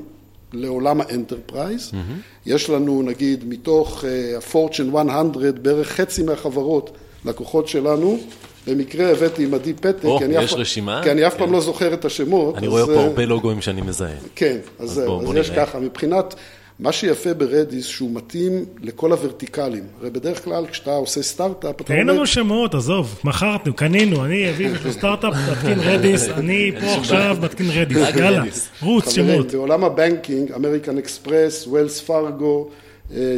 לעולם 0.54 1.02
ה 1.02 1.09
enterprise. 1.09 1.92
Mm-hmm. 1.92 2.46
יש 2.46 2.70
לנו, 2.70 3.02
נגיד, 3.02 3.44
מתוך 3.48 4.04
ה-Fortune 4.04 4.98
אה, 4.98 5.04
100, 5.04 5.52
בערך 5.62 5.88
חצי 5.88 6.24
מהחברות, 6.24 6.92
לקוחות 7.26 7.68
שלנו, 7.68 8.20
במקרה 8.68 9.12
הבאתי 9.12 9.44
איתי 9.44 9.74
פתק, 9.74 10.06
או, 10.06 10.18
כי, 10.20 10.26
אני 10.26 10.36
יש 10.38 10.54
רשימה? 10.54 11.02
כי 11.04 11.12
אני 11.12 11.28
אף 11.28 11.34
כן. 11.34 11.40
פעם 11.40 11.52
לא 11.52 11.62
זוכר 11.62 11.94
את 11.94 12.06
השמות. 12.06 12.58
אני 12.58 12.68
רואה 12.68 12.86
פה 12.86 12.94
אה, 12.94 13.04
הרבה 13.04 13.26
לוגוים 13.26 13.62
שאני 13.62 13.82
מזהה. 13.82 14.16
כן, 14.36 14.58
אז 14.80 14.90
זהו, 14.90 15.30
אז 15.30 15.36
יש 15.36 15.50
ככה, 15.50 15.80
מבחינת, 15.80 16.36
מה 16.82 16.92
שיפה 16.92 17.34
ב 17.34 17.41
Redis, 17.41 17.86
שהוא 17.86 18.12
מתאים 18.14 18.66
לכל 18.82 19.12
ה 19.12 19.18
verticalים. 19.18 19.84
הרי 20.00 20.10
בדרך 20.10 20.44
כלל 20.44 20.66
כשאתה 20.72 20.92
עושה 20.92 21.24
סטארט-אפ, 21.24 21.82
אתה 21.82 21.94
אומר... 21.94 22.04
תן 22.04 22.08
לנו 22.08 22.28
שמות, 22.28 22.76
עזוב, 22.76 23.20
מכרנו, 23.24 23.74
קנינו, 23.76 24.26
אני 24.26 24.50
אביא 24.50 24.68
יש 24.68 24.94
סטארט-אפ, 24.94 25.34
מתקין 25.52 25.80
Redis, 25.80 26.30
אני 26.30 26.72
פה 26.82 26.96
עכשיו 26.96 27.38
מתקין 27.42 27.70
Redis, 27.70 27.98
יאללה, 28.16 28.44
רוץ, 28.82 29.10
שמות. 29.10 29.52
בעולם 29.52 29.84
ה 29.84 29.91
banking, 29.91 30.52
American 30.52 30.98
Express, 30.98 31.68
Wells 31.68 32.02
Fargo, 32.02 32.70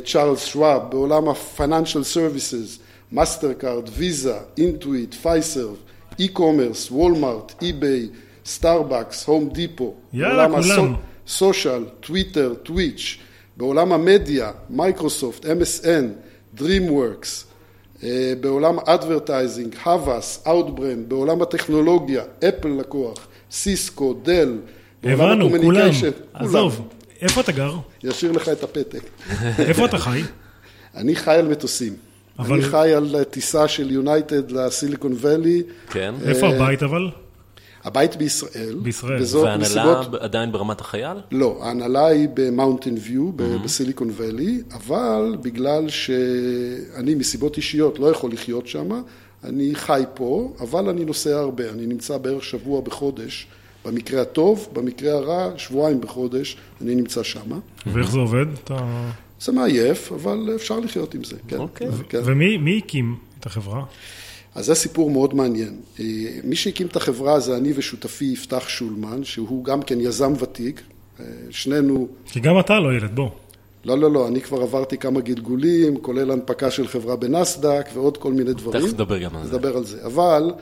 Charles 0.06 0.46
Schwab, 0.46 0.82
בעולם 0.90 1.30
ה-financial 1.30 2.16
services, 2.16 2.80
Mastercard, 3.12 3.90
Visa, 3.98 4.36
Intuit, 4.58 5.13
Fiserv, 5.13 5.75
e-commerce, 6.20 6.92
Walmart, 6.92 7.54
eBay, 7.62 8.08
Starbucks, 8.46 9.25
Home 9.28 9.50
Depot. 9.50 9.94
יאללה, 10.14 10.48
כולם. 10.50 10.94
social, 11.28 11.84
Twitter, 12.00 12.54
Twitch, 12.63 13.18
בעולם 13.58 13.94
המדיה, 13.94 14.52
Microsoft, 14.70 15.46
MSN, 15.46 16.06
DreamWorks, 16.58 17.54
אה, 18.04 18.34
בעולם 18.42 18.76
ה 18.80 18.87
advertising, 18.87 19.75
Havas, 19.84 20.44
Outbrain, 20.46 21.08
בעולם 21.08 21.42
הטכנולוגיה, 21.42 22.24
Apple 22.50 22.68
לקוח, 22.68 23.28
Cisco, 23.52 24.13
Dell, 24.24 24.58
הבנו, 25.04 25.50
כולם. 25.62 25.90
עזוב, 26.34 26.88
איפה 27.22 27.42
אתה 27.42 27.52
גר? 27.52 27.76
אשאיר 28.04 28.32
לך 28.32 28.50
את 28.50 28.64
הפתק. 28.64 29.04
איפה 29.68 29.86
אתה 29.86 29.98
חי? 29.98 30.22
אני 30.96 31.16
חי 31.16 31.36
על 31.36 31.48
מטוסים. 31.48 31.94
אבל... 32.40 32.56
אני 32.56 32.64
חי 32.64 32.94
על 32.94 33.24
טיסה 33.24 33.68
של 33.68 33.92
United 33.92 34.52
לסיליקון 34.52 35.14
ואלי. 35.18 35.64
כן. 35.90 36.14
איפה 36.26 36.48
הבית 36.48 36.84
אבל? 36.84 37.10
הבית 37.84 38.16
בישראל. 38.16 38.75
בישראל. 38.82 39.22
וההנהלה 39.34 39.58
מסיבות... 40.02 40.22
עדיין 40.22 40.52
ברמת 40.52 40.82
החייל? 40.82 41.18
לא, 41.32 41.60
ההנהלה 41.62 42.08
היא 42.08 42.28
במאונטן 42.34 42.96
ויו, 43.02 43.30
mm-hmm. 43.38 43.63
בסיליקון 43.63 44.10
ואלי, 44.13 44.62
אבל 44.74 45.38
בגלל 45.42 45.90
שאני 45.90 47.16
מסיבות 47.16 47.58
אישיות 47.58 48.00
לא 48.00 48.08
יכול 48.08 48.32
לחיות 48.32 48.68
שם, 48.68 48.90
אני 49.44 49.75
חי 49.75 50.04
פה, 50.13 50.54
אבל 50.60 50.90
אני 50.90 51.06
נוסע 51.06 51.40
הרבה, 51.40 51.70
אני 51.70 51.86
נמצא 51.86 52.18
בערך 52.18 52.44
שבוע 52.44 52.82
בחודש. 52.82 53.48
במקרה 53.86 54.22
הטוב, 54.22 54.70
במקרה 54.74 55.13
הרע, 55.13 55.50
שבועיים 55.58 56.02
בחודש, 56.02 56.58
אני 56.82 56.96
נמצא 56.96 57.24
שם. 57.24 57.60
ואיך 57.86 58.12
זה 58.12 58.18
עובד? 58.18 58.46
אתה... 58.63 58.78
זה 59.42 59.52
מעייף, 59.52 60.12
אבל 60.12 60.50
אפשר 60.56 60.80
לחיות 60.80 61.13
עם 61.13 61.24
זה, 61.24 61.36
כן. 61.48 61.58
אוקיי. 61.58 61.88
כן. 62.10 62.20
ומי 62.24 62.82
הקים 62.86 63.16
את 63.40 63.46
החברה? 63.46 63.84
אז 64.56 64.66
זה 64.66 64.76
סיפור 64.76 65.12
מאוד 65.12 65.36
מעניין. 65.36 65.76
אה, 66.00 66.06
מי 66.44 66.56
שהקים 66.56 66.88
את 66.88 66.96
החברה 66.96 67.40
זה 67.40 67.58
אני 67.58 67.74
ושותפי 67.76 68.26
יפתח 68.26 68.68
שולמן, 68.68 69.24
שהוא 69.24 69.64
גם 69.64 69.82
כן 69.82 70.02
יזם 70.02 70.34
ותיק. 70.40 70.82
אה, 71.20 71.26
שנינו... 71.50 72.08
כי 72.26 72.40
גם 72.40 72.60
אתה 72.60 72.80
לא 72.80 72.94
ילד, 72.94 73.16
בוא. 73.16 73.30
לא, 73.86 73.98
לא, 73.98 74.12
לא, 74.12 74.28
אני 74.28 74.42
כבר 74.42 74.62
עברתי 74.62 74.98
כמה 74.98 75.22
גלגולים, 75.22 75.98
כולל 75.98 76.32
הנפקה 76.32 76.72
של 76.72 76.88
חברה 76.88 77.16
בנסדק 77.16 77.90
ועוד 77.94 78.18
כל 78.18 78.34
מיני 78.34 78.54
דברים. 78.54 78.82
תכף 78.82 78.94
נדבר 78.94 79.18
גם 79.18 79.36
על 79.36 79.44
זה. 79.48 79.58
נדבר 79.58 79.78
על 79.78 79.86
זה. 79.86 80.06
אבל 80.06 80.54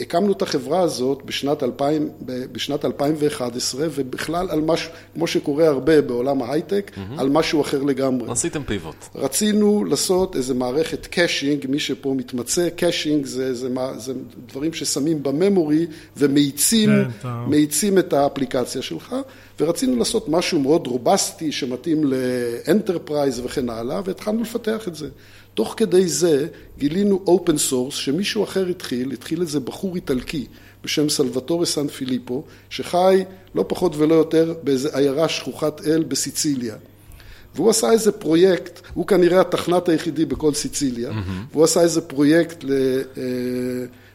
הקמנו 0.00 0.32
את 0.32 0.42
החברה 0.42 0.80
הזאת 0.80 1.22
בשנת, 1.24 1.62
2000, 1.62 2.08
בשנת 2.52 2.84
2011, 2.84 3.86
ובכלל 3.94 4.50
על 4.50 4.60
משהו, 4.60 4.90
כמו 5.14 5.26
שקורה 5.26 5.66
הרבה 5.66 6.02
בעולם 6.02 6.42
ההייטק, 6.42 6.90
mm-hmm. 6.94 7.20
על 7.20 7.28
משהו 7.28 7.60
אחר 7.60 7.82
לגמרי. 7.82 8.32
עשיתם 8.32 8.62
pivot. 8.62 8.96
רצינו 9.14 9.84
לעשות 9.84 10.36
איזה 10.36 10.54
מערכת 10.54 11.06
caching, 11.06 11.66
מי 11.68 11.78
שפה 11.78 12.14
מתמצא, 12.14 12.68
caching 12.76 13.26
זה, 13.26 13.54
זה, 13.54 13.68
זה 13.96 14.12
דברים 14.46 14.72
ששמים 14.72 15.22
ב 15.22 15.31
memory 15.31 15.86
ומאיצים 16.16 16.90
כן, 17.92 17.98
את 17.98 18.12
האפליקציה 18.12 18.82
שלך, 18.82 19.16
ורצינו 19.60 19.96
לעשות 19.96 20.28
משהו 20.28 20.60
מאוד 20.60 20.86
robustי 20.86 21.52
שמתאים 21.52 22.04
ל 22.04 22.16
enterprise 22.16 23.40
וכן 23.44 23.70
הלאה, 23.70 24.00
והתחלנו 24.04 24.42
לפתח 24.42 24.88
את 24.88 24.94
זה. 24.94 25.08
תוך 25.54 25.74
כדי 25.76 26.08
זה 26.08 26.46
גילינו 26.78 27.22
open 27.26 27.58
source 27.58 27.94
שמישהו 27.94 28.44
אחר 28.44 28.66
התחיל, 28.66 29.12
התחיל 29.12 29.40
איזה 29.40 29.60
בחור 29.60 29.94
איטלקי 29.94 30.46
בשם 30.84 31.08
סלווטורי 31.08 31.66
סן 31.66 31.88
פיליפו, 31.88 32.44
שחי 32.70 33.24
לא 33.54 33.64
פחות 33.68 33.96
ולא 33.96 34.14
יותר 34.14 34.54
באיזה 34.62 34.88
עיירה 34.92 35.28
שכוחת 35.28 35.86
אל 35.86 36.04
בסיציליה. 36.08 36.74
והוא 37.54 37.70
עשה 37.70 37.92
איזה 37.92 38.12
פרויקט, 38.12 38.80
הוא 38.94 39.06
כנראה 39.06 39.40
המתכנת 39.40 39.88
היחידי 39.88 40.24
בכל 40.24 40.54
סיציליה, 40.54 41.10
mm-hmm. 41.10 41.52
והוא 41.52 41.64
עשה 41.64 41.80
איזה 41.80 42.00
פרויקט 42.00 42.64
ל... 42.64 42.72
אה, 43.16 43.22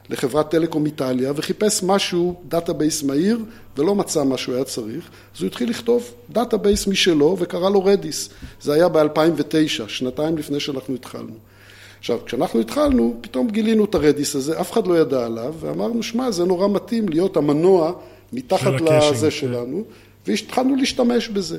לחברת 0.09 0.51
טלקום 0.51 0.85
איטליה 0.85 1.31
וחיפש 1.35 1.83
משהו, 1.83 2.35
database 2.47 3.03
מהיר, 3.03 3.39
ולא 3.77 3.95
מצא 3.95 4.23
מה 4.23 4.37
שהוא 4.37 4.55
היה 4.55 4.63
צריך, 4.63 5.09
אז 5.35 5.41
הוא 5.41 5.47
התחיל 5.47 5.69
לכתוב 5.69 6.11
database 6.29 6.87
משלו 6.87 7.35
וקרא 7.39 7.69
לו 7.69 7.85
Redis. 7.85 8.29
זה 8.61 8.73
היה 8.73 8.89
ב-2009, 8.89 9.87
שנתיים 9.87 10.37
לפני 10.37 10.59
שאנחנו 10.59 10.95
התחלנו. 10.95 11.33
עכשיו, 11.99 12.19
כשאנחנו 12.25 12.59
התחלנו, 12.59 13.17
פתאום 13.21 13.49
גילינו 13.49 13.85
את 13.85 13.95
ה 13.95 14.02
Redis 14.02 14.35
הזה, 14.35 14.61
אף 14.61 14.71
אחד 14.71 14.87
לא 14.87 14.99
ידע 14.99 15.25
עליו, 15.25 15.55
ואמרנו, 15.59 16.03
שמע, 16.03 16.31
זה 16.31 16.45
נורא 16.45 16.67
מתאים 16.67 17.09
להיות 17.09 17.37
המנוע 17.37 17.91
מתחת 18.33 18.81
לזה 18.81 19.25
כן. 19.25 19.31
שלנו, 19.31 19.83
והתחלנו 20.27 20.75
להשתמש 20.75 21.29
בזה. 21.29 21.57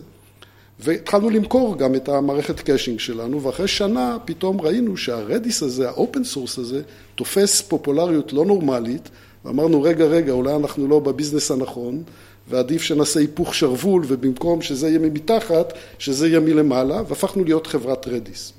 והתחלנו 0.81 1.31
למכור 1.31 1.79
גם 1.79 1.95
את 1.95 2.09
המערכת 2.09 2.61
caching 2.61 3.01
שלנו, 3.01 3.43
ואחרי 3.43 3.69
שנה 3.69 4.17
פתאום 4.25 4.61
ראינו 4.61 4.97
שה 4.97 5.22
Redis 5.22 5.63
הזה, 5.63 5.89
ה 5.89 5.96
open 5.96 6.25
source 6.25 6.59
הזה, 6.59 6.83
תופס 7.15 7.61
פופולריות 7.61 8.33
לא 8.33 8.45
נורמלית, 8.45 9.09
ואמרנו, 9.45 9.83
רגע, 9.83 10.05
רגע, 10.05 10.33
אולי 10.33 10.55
אנחנו 10.55 10.89
לא 10.89 10.99
בביזנס 10.99 11.51
הנכון, 11.51 12.03
ועדיף 12.49 12.83
שנעשה 12.83 13.21
היפוך 13.21 13.55
שרוול, 13.55 14.05
ובמקום 14.07 14.63
שזה 14.63 14.89
יהיה 14.89 14.99
מתחת, 14.99 15.73
שזה 15.99 16.29
יהיה 16.29 16.41
מלמעלה, 16.41 17.03
והפכנו 17.09 17.45
להיות 17.45 17.67
חברת 17.67 18.09
Redis. 18.09 18.53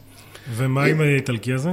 ומה 0.56 0.86
עם 0.86 1.02
האיטלקי 1.02 1.54
הזה? 1.54 1.70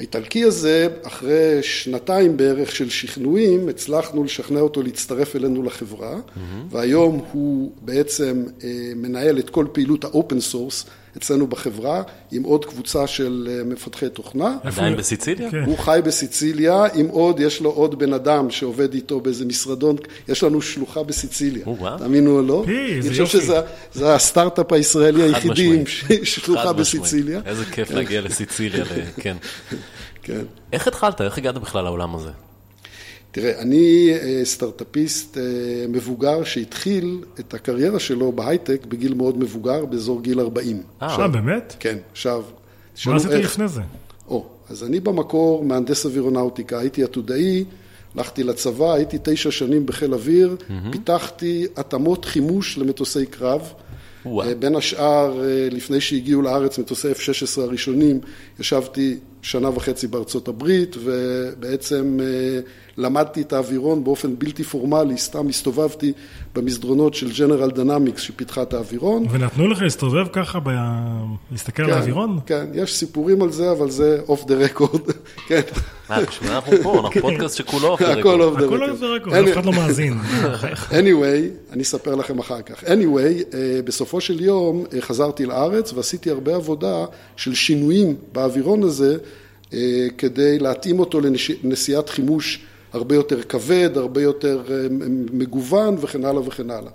האיטלקי 0.00 0.44
הזה, 0.44 0.88
אחרי 1.02 1.58
שנתיים 1.62 2.36
בערך 2.36 2.76
של 2.76 2.90
שכנועים, 2.90 3.68
הצלחנו 3.68 4.24
לשכנע 4.24 4.60
אותו 4.60 4.82
להצטרף 4.82 5.36
אלינו 5.36 5.62
לחברה, 5.62 6.14
mm-hmm. 6.14 6.40
והיום 6.70 7.24
הוא 7.32 7.72
בעצם 7.82 8.44
אה, 8.64 8.68
מנהל 8.96 9.38
את 9.38 9.50
כל 9.50 9.66
פעילות 9.72 10.04
ה 10.04 10.11
open 10.11 10.40
source 10.40 10.84
אצלנו 11.16 11.46
בחברה, 11.46 12.02
עם 12.32 12.42
עוד 12.42 12.64
קבוצה 12.64 13.06
של 13.06 13.48
אה, 13.50 13.64
מפתחי 13.64 14.08
תוכנה. 14.08 14.56
עדיין 14.62 14.96
בסיציליה? 14.96 15.50
כן. 15.50 15.64
הוא 15.64 15.78
חי 15.78 16.00
בסיציליה, 16.04 16.84
עם 16.94 17.06
עוד, 17.06 17.40
יש 17.40 17.60
לו 17.60 17.70
עוד 17.70 17.98
בן 17.98 18.12
אדם 18.12 18.50
שעובד 18.50 18.94
איתו 18.94 19.20
באיזה 19.20 19.44
משרדון, 19.44 19.96
יש 20.28 20.42
לנו 20.42 20.62
שלוחה 20.62 21.02
בסיציליה. 21.02 21.64
תאמינו 21.98 22.36
או 22.36 22.42
לא. 22.42 22.64
אני 23.02 23.10
חושב 23.10 23.26
שזה 23.26 24.14
הסטארט-אפ 24.14 24.72
הישראלי 24.72 25.22
היחידי 25.22 25.76
עם 25.76 25.84
שלוחה 26.24 26.72
בסיציליה. 26.72 27.40
איזה 27.46 27.64
כיף 27.64 27.88
כן. 27.88 27.94
להגיע 27.94 28.20
לסיציליה, 28.20 28.84
כן. 29.16 29.36
כן. 30.22 30.42
איך 30.72 30.88
התחלת? 30.88 31.20
איך 31.20 31.38
הגעת 31.38 31.58
בכלל 31.58 31.84
לעולם 31.84 32.14
הזה? 32.14 32.30
תראה, 33.32 33.60
אני 33.60 34.10
אה, 34.12 34.40
סטארט-אפיסט 34.44 35.38
אה, 35.38 35.42
מבוגר 35.88 36.44
שהתחיל 36.44 37.18
את 37.40 37.54
הקריירה 37.54 37.98
שלו 37.98 38.32
בהייטק 38.32 38.86
בגיל 38.88 39.14
מאוד 39.14 39.38
מבוגר, 39.38 39.84
באזור 39.84 40.22
גיל 40.22 40.40
40. 40.40 40.82
אה, 41.02 41.28
באמת? 41.28 41.76
כן, 41.80 41.98
עכשיו... 42.12 42.42
מה 43.06 43.16
עשית 43.16 43.30
לפני 43.30 43.68
זה? 43.68 43.80
או, 44.28 44.46
אז 44.68 44.84
אני 44.84 45.00
במקור 45.00 45.64
מהנדס 45.64 46.06
אווירונאוטיקה, 46.06 46.78
הייתי 46.78 47.04
עתודאי, 47.04 47.64
הלכתי 48.14 48.42
לצבא, 48.42 48.92
הייתי 48.92 49.18
תשע 49.22 49.50
שנים 49.50 49.86
בחיל 49.86 50.14
אוויר, 50.14 50.56
mm-hmm. 50.58 50.92
פיתחתי 50.92 51.66
התאמות 51.76 52.24
חימוש 52.24 52.78
למטוסי 52.78 53.26
קרב. 53.26 53.72
ווא. 54.24 54.44
אה, 54.44 54.54
בין 54.54 54.76
השאר, 54.76 55.40
לפני 55.70 56.00
שהגיעו 56.00 56.42
לארץ 56.42 56.78
מטוסי 56.78 57.12
F-16 57.12 57.60
הראשונים, 57.60 58.20
ישבתי 58.60 59.18
שנה 59.42 59.68
וחצי 59.68 60.06
בארצות 60.06 60.48
הברית, 60.48 60.96
ובעצם 61.04 62.18
אה, 62.22 62.60
למדתי 62.96 63.42
את 63.42 63.52
האווירון 63.52 64.04
באופן 64.04 64.38
בלתי 64.38 64.64
פורמלי, 64.64 65.18
סתם 65.18 65.48
הסתובבתי 65.48 66.12
במסדרונות 66.54 67.14
של 67.14 67.32
General 67.32 67.70
Dynamics 67.70 68.22
שפיתחה 68.22 68.62
את 68.62 68.74
האווירון. 68.74 69.26
ונתנו 69.30 69.68
לך 69.68 69.82
להסתובב 69.82 70.26
ככה, 70.32 70.58
ב... 70.60 70.68
להסתכל 71.50 71.82
כן, 71.82 71.90
על 71.90 71.98
האווירון? 71.98 72.38
כן, 72.46 72.66
יש 72.74 72.96
סיפורים 72.96 73.42
על 73.42 73.52
זה, 73.52 73.72
אבל 73.72 73.90
זה 73.90 74.20
off 74.28 74.44
the 74.44 74.54
record, 74.54 75.00
כן. 75.48 75.60
בשביל 76.28 76.50
אנחנו 76.50 76.76
פה, 76.82 77.00
אנחנו 77.00 77.20
פודקאסט 77.20 77.56
שכולו 77.56 77.88
off 77.88 78.02
the 78.02 78.12
הכל 78.12 78.42
record. 78.42 78.42
off 78.42 78.58
the 78.58 78.64
הכל 78.66 79.06
record. 79.06 79.36
אף 79.36 79.52
אחד 79.52 79.64
לא 79.64 79.72
מאזין. 79.72 80.18
anyway, 80.90 81.72
אני 81.72 81.82
אספר 81.82 82.14
לכם 82.14 82.38
אחר 82.38 82.62
כך. 82.62 82.84
anyway, 82.84 83.54
אה, 83.54 83.80
בסופו 83.84 84.20
של 84.20 84.40
יום 84.40 84.84
אה, 84.94 85.00
חזרתי 85.00 85.46
לארץ 85.46 85.92
ועשיתי 85.92 86.30
הרבה 86.30 86.54
עבודה 86.54 87.04
של 87.36 87.54
שינויים 87.54 88.16
באווירון 88.32 88.82
הזה, 88.82 89.16
כדי 90.18 90.58
להתאים 90.58 91.00
אותו 91.00 91.20
לנשיאת 91.62 92.08
חימוש 92.08 92.60
הרבה 92.92 93.14
יותר 93.14 93.42
כבד, 93.42 93.90
הרבה 93.96 94.22
יותר 94.22 94.62
אה, 94.70 94.86
מגוון 95.32 95.96
וכן 96.00 96.24
הלאה 96.24 96.48
וכן 96.48 96.70
הלאה. 96.70 96.90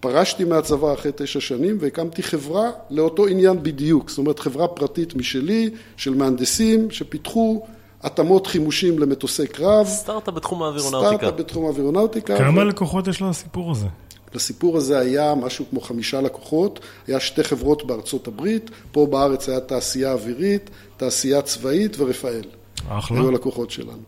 פרשתי 0.00 0.44
מהצבא 0.44 0.94
אחרי 0.94 1.12
תשע 1.16 1.40
שנים 1.40 1.76
והקמתי 1.80 2.22
חברה 2.22 2.70
לאותו 2.90 3.26
עניין 3.26 3.62
בדיוק, 3.62 4.10
זאת 4.10 4.18
אומרת 4.18 4.38
חברה 4.38 4.68
פרטית 4.68 5.14
משלי, 5.14 5.70
של 5.96 6.14
מהנדסים 6.14 6.90
שפיתחו 6.90 7.62
התאמות 8.02 8.46
חימושים 8.46 8.98
למטוסי 8.98 9.46
קרב. 9.46 9.86
סטארט-אפ 9.86 10.34
בתחום 10.34 10.62
האווירונאוטיקה. 10.62 11.16
סטארט-אפ 11.16 11.40
בתחום 11.40 11.66
האווירונאוטיקה. 11.66 12.38
כמה 12.38 12.62
ו- 12.62 12.64
לקוחות 12.64 13.08
יש 13.08 13.22
לסיפור 13.22 13.70
הזה? 13.70 13.86
לסיפור 14.34 14.76
הזה 14.76 14.98
היה 14.98 15.34
משהו 15.34 15.64
כמו 15.70 15.80
חמישה 15.80 16.20
לקוחות, 16.20 16.80
היה 17.06 17.20
שתי 17.20 17.44
חברות 17.44 17.86
בארצות 17.86 18.28
הברית, 18.28 18.70
פה 18.92 19.06
בארץ 19.06 19.48
היה 19.48 19.60
תעשייה 19.60 20.12
אווירית, 20.12 20.70
תעשייה 20.96 21.42
צבאית 21.42 21.96
ורפאל. 21.98 22.44
אחלה. 22.88 23.18
היו 23.18 23.28
הלקוחות 23.28 23.70
שלנו. 23.70 24.02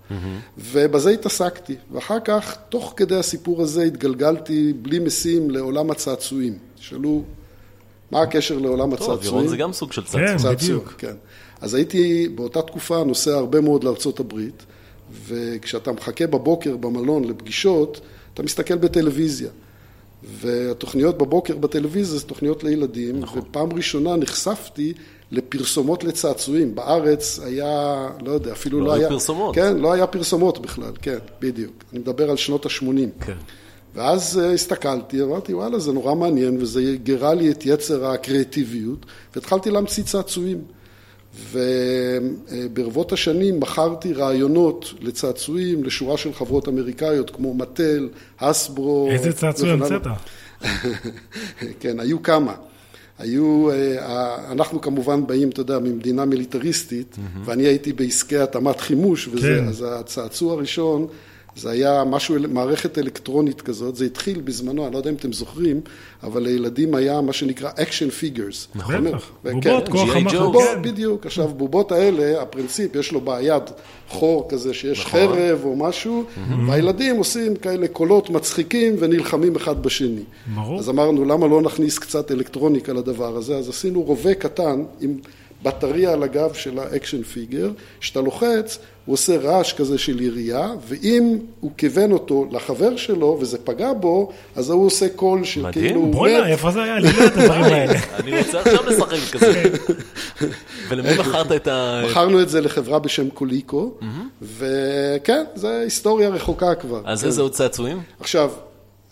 ובזה 0.58 1.10
התעסקתי, 1.10 1.76
ואחר 1.92 2.18
כך, 2.24 2.56
תוך 2.68 2.94
כדי 2.96 3.16
הסיפור 3.16 3.62
הזה, 3.62 3.82
התגלגלתי 3.82 4.72
בלי 4.82 4.98
משים 4.98 5.50
לעולם 5.50 5.90
הצעצועים. 5.90 6.58
תשאלו, 6.78 7.22
מה 8.10 8.22
הקשר 8.22 8.58
לעולם 8.58 8.78
טוב, 8.78 8.92
הצעצועים? 8.94 9.18
אווירון 9.18 9.48
זה 9.48 9.56
גם 9.56 9.72
סוג 9.72 9.92
של 9.92 10.04
צעצוע. 10.04 10.26
כן. 10.26 10.36
צעצוע, 10.36 10.54
בדיוק. 10.54 10.94
כן. 10.98 11.14
אז 11.60 11.74
הייתי 11.74 12.28
באותה 12.34 12.62
תקופה 12.62 13.04
נוסע 13.04 13.34
הרבה 13.34 13.60
מאוד 13.60 13.84
לארצות 13.84 14.20
הברית, 14.20 14.62
וכשאתה 15.26 15.92
מחכה 15.92 16.26
בבוקר 16.26 16.76
במלון 16.76 17.24
לפגישות, 17.24 18.00
אתה 18.34 18.42
מסתכל 18.42 18.76
בטלוויזיה. 18.76 19.50
והתוכניות 20.24 21.18
בבוקר 21.18 21.56
בטלוויזיה 21.56 22.18
זה 22.18 22.26
תוכניות 22.26 22.64
לילדים, 22.64 23.20
נכון. 23.20 23.38
ופעם 23.38 23.72
ראשונה 23.72 24.16
נחשפתי 24.16 24.92
לפרסומות 25.30 26.04
לצעצועים. 26.04 26.74
בארץ 26.74 27.40
היה, 27.44 28.08
לא 28.24 28.30
יודע, 28.30 28.52
אפילו 28.52 28.80
לא 28.80 28.86
לא, 28.86 28.92
היו 28.92 29.00
היה... 29.00 29.08
פרסומות. 29.08 29.54
כן, 29.54 29.76
לא 29.76 29.92
היה 29.92 30.06
פרסומות 30.06 30.58
בכלל, 30.58 30.92
כן, 31.02 31.18
בדיוק. 31.40 31.72
אני 31.92 32.00
מדבר 32.00 32.30
על 32.30 32.36
שנות 32.36 32.66
ה-80. 32.66 33.24
כן. 33.24 33.36
ואז 33.94 34.38
אה, 34.38 34.52
הסתכלתי, 34.52 35.22
אמרתי, 35.22 35.54
וואלה, 35.54 35.78
זה 35.78 35.92
נורא 35.92 36.14
מעניין, 36.14 36.56
וזה 36.60 36.96
גרה 37.04 37.34
לי 37.34 37.50
את 37.50 37.66
יצר 37.66 38.06
הקריאטיביות, 38.06 39.06
והתחלתי 39.34 39.70
להמציא 39.70 40.04
צעצועים. 40.04 40.62
וברבות 41.52 43.12
השנים 43.12 43.60
מכרתי 43.60 44.12
רעיונות 44.12 44.94
לצעצועים 45.00 45.84
לשורה 45.84 46.16
של 46.16 46.32
חברות 46.32 46.68
אמריקאיות, 46.68 47.30
כמו 47.30 47.54
מטל, 47.54 48.08
הסברו. 48.40 49.08
איזה 49.10 49.32
צעצוע. 49.32 49.70
המצאת? 49.70 50.02
כן, 51.80 52.00
היו 52.00 52.22
כמה. 52.22 52.54
היו, 53.18 53.70
אה, 53.70 54.52
אנחנו 54.52 54.80
כמובן 54.80 55.26
באים, 55.26 55.48
אתה 55.48 55.60
יודע, 55.60 55.78
ממדינה 55.78 56.24
מיליטריסטית, 56.24 57.16
ואני 57.44 57.62
הייתי 57.62 57.92
בעסקי 57.92 58.38
התאמת 58.38 58.80
חימוש, 58.80 59.28
וזה, 59.28 59.58
כן. 59.60 59.68
אז 59.68 59.86
הצעצוע 59.88 60.52
הראשון, 60.52 61.06
זה 61.56 61.70
היה 61.70 62.04
משהו, 62.04 62.36
מערכת 62.48 62.98
אלקטרונית 62.98 63.60
כזאת, 63.60 63.96
זה 63.96 64.04
התחיל 64.04 64.40
בזמנו, 64.40 64.84
אני 64.86 64.92
לא 64.92 64.98
יודע 64.98 65.10
אם 65.10 65.14
אתם 65.14 65.32
זוכרים, 65.32 65.80
אבל 66.22 66.42
לילדים 66.42 66.94
היה 66.94 67.20
מה 67.20 67.32
שנקרא 67.32 67.70
action 67.76 68.10
figures. 68.10 68.68
בטח, 68.74 69.30
בובות, 69.44 69.88
כוח 69.88 70.08
G.I. 70.08 70.16
המחר. 70.16 70.38
Joe. 70.38 70.42
בובות, 70.42 70.62
כן. 70.74 70.82
בדיוק. 70.82 71.26
עכשיו, 71.26 71.48
בובות 71.48 71.92
האלה, 71.92 72.42
הפרינציפ, 72.42 72.96
יש 72.96 73.12
לו 73.12 73.20
ביד 73.20 73.62
חור 74.08 74.46
כזה 74.48 74.74
שיש 74.74 75.06
חרב 75.06 75.60
או 75.64 75.76
משהו, 75.76 76.24
והילדים 76.66 77.16
עושים 77.16 77.56
כאלה 77.56 77.88
קולות 77.88 78.30
מצחיקים 78.30 78.96
ונלחמים 78.98 79.56
אחד 79.56 79.82
בשני. 79.82 80.22
ברור. 80.54 80.78
אז 80.78 80.88
אמרנו, 80.88 81.24
למה 81.24 81.46
לא 81.46 81.62
נכניס 81.62 81.98
קצת 81.98 82.30
אלקטרוניקה 82.30 82.92
לדבר 82.92 83.36
הזה? 83.36 83.56
אז 83.56 83.68
עשינו 83.68 84.02
רובה 84.02 84.34
קטן 84.34 84.82
עם 85.00 85.18
בטריה 85.62 86.12
על 86.12 86.22
הגב 86.22 86.54
של 86.54 86.78
ה 86.78 86.85
action 86.85 87.22
figure, 87.22 87.70
כשאתה 88.00 88.20
לוחץ, 88.20 88.78
הוא 89.04 89.12
עושה 89.12 89.36
רעש 89.36 89.72
כזה 89.72 89.98
של 89.98 90.20
ירייה, 90.20 90.70
ואם 90.88 91.38
הוא 91.60 91.70
כיוון 91.76 92.12
אותו 92.12 92.46
לחבר 92.50 92.96
שלו 92.96 93.38
וזה 93.40 93.58
פגע 93.58 93.92
בו, 93.92 94.32
אז 94.56 94.70
הוא 94.70 94.86
עושה 94.86 95.08
קול 95.08 95.44
של 95.44 95.62
מדהים. 95.62 95.86
כאילו 95.86 96.00
הוא 96.00 96.12
בוא'נה, 96.12 96.40
מת. 96.40 96.46
איפה 96.46 96.70
זה 96.70 96.82
היה? 96.82 96.96
אני 96.96 97.02
לא 97.02 97.08
יודע 97.08 97.26
את 97.26 97.36
הדברים 97.36 97.64
האלה. 97.64 97.98
אני 98.18 98.38
רוצה 98.38 98.60
עכשיו 98.60 98.86
לשחק 98.86 99.32
כזה. 99.32 99.62
ולמי 100.88 101.14
מכרת 101.18 101.52
את 101.52 101.68
ה... 101.68 102.02
מכרנו 102.04 102.40
את 102.42 102.48
זה 102.48 102.60
לחברה 102.60 102.98
בשם 102.98 103.30
קוליקו, 103.30 103.94
וכן, 104.42 105.44
זו 105.54 105.68
היסטוריה 105.68 106.28
רחוקה 106.28 106.74
כבר. 106.74 107.00
אז 107.04 107.20
כן. 107.20 107.26
איזה 107.26 107.42
עוד 107.42 107.52
צעצועים? 107.52 108.00
עכשיו, 108.20 108.50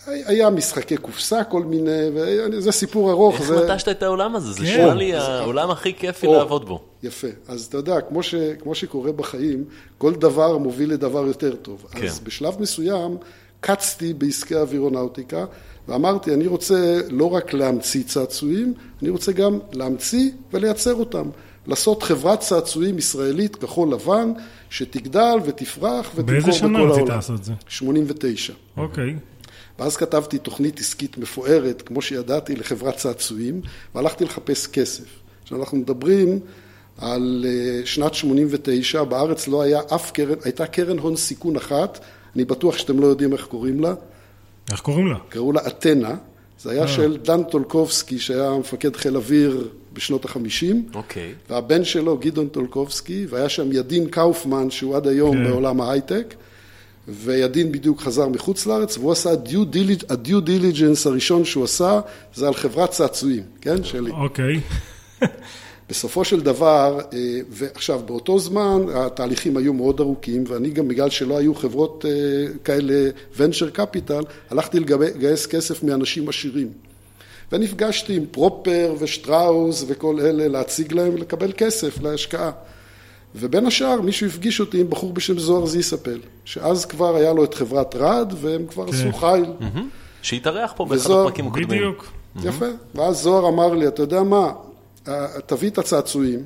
היה 0.07 0.51
משחקי 0.51 0.97
קופסה 0.97 1.45
כל 1.45 1.63
מיני, 1.65 2.09
וזה 2.15 2.73
סיפור 2.73 3.11
ארוך. 3.11 3.35
איך 3.35 3.43
זה... 3.43 3.73
נטשת 3.73 3.89
את 3.89 4.03
העולם 4.03 4.37
הזה? 4.37 4.53
זה 4.53 4.59
כן. 4.59 4.65
נשמע 4.65 4.95
לי 4.95 5.15
העולם 5.15 5.71
הכי 5.71 5.95
כיפי 5.95 6.27
או, 6.27 6.35
לעבוד 6.35 6.65
בו. 6.65 6.81
יפה. 7.03 7.29
אז 7.49 7.65
אתה 7.65 7.77
יודע, 7.77 8.01
כמו, 8.01 8.23
ש, 8.23 8.35
כמו 8.35 8.75
שקורה 8.75 9.13
בחיים, 9.13 9.65
כל 9.99 10.15
דבר 10.15 10.59
מוביל 10.59 10.93
לדבר 10.93 11.27
יותר 11.27 11.57
טוב. 11.57 11.87
כן. 11.91 12.07
אז 12.07 12.21
בשלב 12.21 12.61
מסוים 12.61 13.17
קצתי 13.61 14.15
בעסקי 14.15 14.55
האווירונאוטיקה, 14.55 15.45
ואמרתי, 15.89 16.35
אני 16.35 16.47
רוצה 16.47 17.01
לא 17.11 17.33
רק 17.33 17.53
להמציא 17.53 18.03
צעצועים, 18.03 18.75
אני 19.03 19.11
רוצה 19.11 19.33
גם 19.33 19.59
להמציא 19.73 20.31
ולייצר 20.53 20.95
אותם. 20.95 21.31
לעשות 21.67 22.03
חברת 22.03 22.41
צעצועים 22.41 22.99
ישראלית 22.99 23.57
כחול 23.57 23.93
לבן, 23.93 24.33
שתגדל 24.71 25.39
ותפרח 25.45 26.07
ותמכור 26.07 26.25
באיזה 26.25 26.47
בכל 26.47 26.59
שנה 26.59 26.79
העולם. 26.79 26.93
רצית 26.93 27.09
לעשות 27.09 27.41
את 27.41 27.45
זה? 27.45 27.53
89. 27.69 28.53
אוקיי. 28.77 29.15
ואז 29.81 29.97
כתבתי 29.97 30.39
תוכנית 30.39 30.81
עסקית 30.81 31.19
מפוארת, 31.19 31.83
כמו 31.83 32.03
שידעתי, 32.03 32.57
לחברת 32.57 32.97
צעצועים, 32.97 33.61
והלכתי 33.95 34.25
לחפש 34.25 34.67
כסף. 34.67 35.05
עכשיו, 35.43 35.61
אנחנו 35.61 35.79
מדברים 35.79 36.39
על 36.99 37.45
אה, 37.49 37.87
שנת 37.87 38.15
89, 38.15 39.05
בארץ 39.05 39.49
לא 39.49 39.63
היה 39.63 39.81
אף 39.95 40.11
קרן, 40.11 40.35
הייתה 40.45 40.67
קרן 40.67 40.99
הון 40.99 41.17
סיכון 41.17 41.57
אחת, 41.57 42.01
אני 42.37 42.45
בטוח 42.45 42.79
שאתם 42.79 43.01
לא 43.01 43.07
יודעים 43.07 43.33
איך 43.33 43.45
קוראים 43.47 43.81
לה, 43.81 43.95
איך 44.71 44.81
קוראים 44.81 45.07
לה? 45.07 45.17
קראו 45.29 45.53
לה 45.53 45.61
אתנה, 45.67 46.15
זה 46.59 46.71
היה 46.71 46.89
של 46.89 47.17
דן 47.17 47.43
טולקובסקי, 47.43 48.19
שהיה 48.19 48.51
מפקד 48.51 48.97
חיל 48.97 49.17
אוויר 49.17 49.69
בשנות 49.93 50.25
החמישים, 50.25 50.89
אוקיי. 50.95 51.35
והבן 51.51 51.85
שלו, 51.85 52.19
גדעון 52.19 52.49
טולקובסקי, 52.49 53.27
והיה 53.29 53.49
שם 53.49 53.73
ידין 53.73 54.09
קאופמן, 54.09 54.71
שהוא 54.71 54.97
עד 54.97 55.07
היום 55.07 55.37
כן. 55.37 55.45
בעולם 55.45 55.81
ההייטק, 55.81 56.35
וידין 57.11 57.73
בדיוק 57.73 58.01
חזר 58.01 58.29
מחוץ 58.29 58.67
לארץ, 58.67 58.99
והוא 58.99 59.13
עשה, 59.13 59.31
ה-due 59.31 60.47
diligence 60.47 61.07
הראשון 61.09 61.45
שהוא 61.45 61.65
עשה, 61.65 62.01
זה 62.35 62.47
על 62.47 62.55
חברת 62.55 62.91
צעצועים, 62.91 63.43
כן, 63.61 63.85
שלי. 63.85 64.11
אוקיי. 64.11 64.61
בסופו 65.91 66.25
של 66.25 66.41
דבר, 66.41 67.01
אה, 67.13 67.41
ועכשיו, 67.51 68.01
באותו 68.07 68.39
זמן 68.39 68.81
התהליכים 68.95 69.57
היו 69.57 69.75
מאוד 69.75 70.01
ארוכים, 70.01 70.45
ואני 70.49 70.71
גם 70.71 70.89
בגלל 70.89 71.11
שלא 71.11 71.39
היו 71.39 71.55
חברות 71.55 72.05
אה, 72.09 72.53
כאלה, 72.65 73.11
venture 73.37 73.79
capital, 73.79 74.25
הלכתי 74.51 74.81
לגייס 74.81 75.47
כסף 75.47 75.83
מאנשים 75.83 76.29
עשירים. 76.29 76.69
ונפגשתי 77.53 78.17
עם 78.17 78.25
פרופר 78.31 78.95
ושטראוס 78.99 79.85
וכל 79.89 80.21
אלה, 80.21 80.49
להציג 80.49 80.93
להם 80.93 81.15
ולקבל 81.15 81.53
כסף 81.57 82.01
להשקעה. 82.01 82.51
ובין 83.35 83.67
השאר, 83.67 84.01
מישהו 84.01 84.27
הפגיש 84.27 84.61
אותי 84.61 84.81
עם 84.81 84.91
בחור 84.91 85.13
בשם 85.13 85.39
זוהר 85.39 85.67
זיספל, 85.67 86.19
שאז 86.45 86.85
כבר 86.85 87.17
היה 87.17 87.33
לו 87.33 87.45
את 87.45 87.55
חברת 87.55 87.95
רד, 87.97 88.33
והם 88.41 88.67
כבר 88.67 88.85
עשו 88.89 89.13
חיל. 89.13 89.45
שהתארח 90.23 90.73
פה 90.77 90.85
באחד 90.85 91.11
הפרקים 91.11 91.47
הקודמים. 91.47 91.69
בדיוק. 91.69 92.13
יפה. 92.43 92.67
ואז 92.95 93.23
זוהר 93.23 93.49
אמר 93.49 93.75
לי, 93.75 93.89
אתה 93.89 94.03
יודע 94.03 94.23
מה, 94.23 94.53
אה, 95.09 95.27
תביא 95.47 95.71
את 95.71 95.79
הצעצועים, 95.79 96.41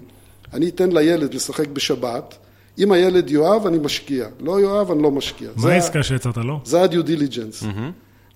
אני 0.53 0.69
אתן 0.69 0.93
לילד 0.93 1.35
לשחק 1.35 1.69
בשבת, 1.69 2.37
אם 2.79 2.93
הילד 2.93 3.31
יאהב, 3.31 3.67
אני 3.67 3.79
משקיע. 3.79 4.27
לא 4.41 4.61
יאהב, 4.61 4.91
אני 4.91 5.03
לא 5.03 5.11
משקיע. 5.11 5.49
מה 5.57 5.73
העסקה 5.73 6.03
שהצעת 6.03 6.37
לו? 6.37 6.61
זה 6.65 6.83
ה-due 6.83 7.07
diligence. 7.07 7.65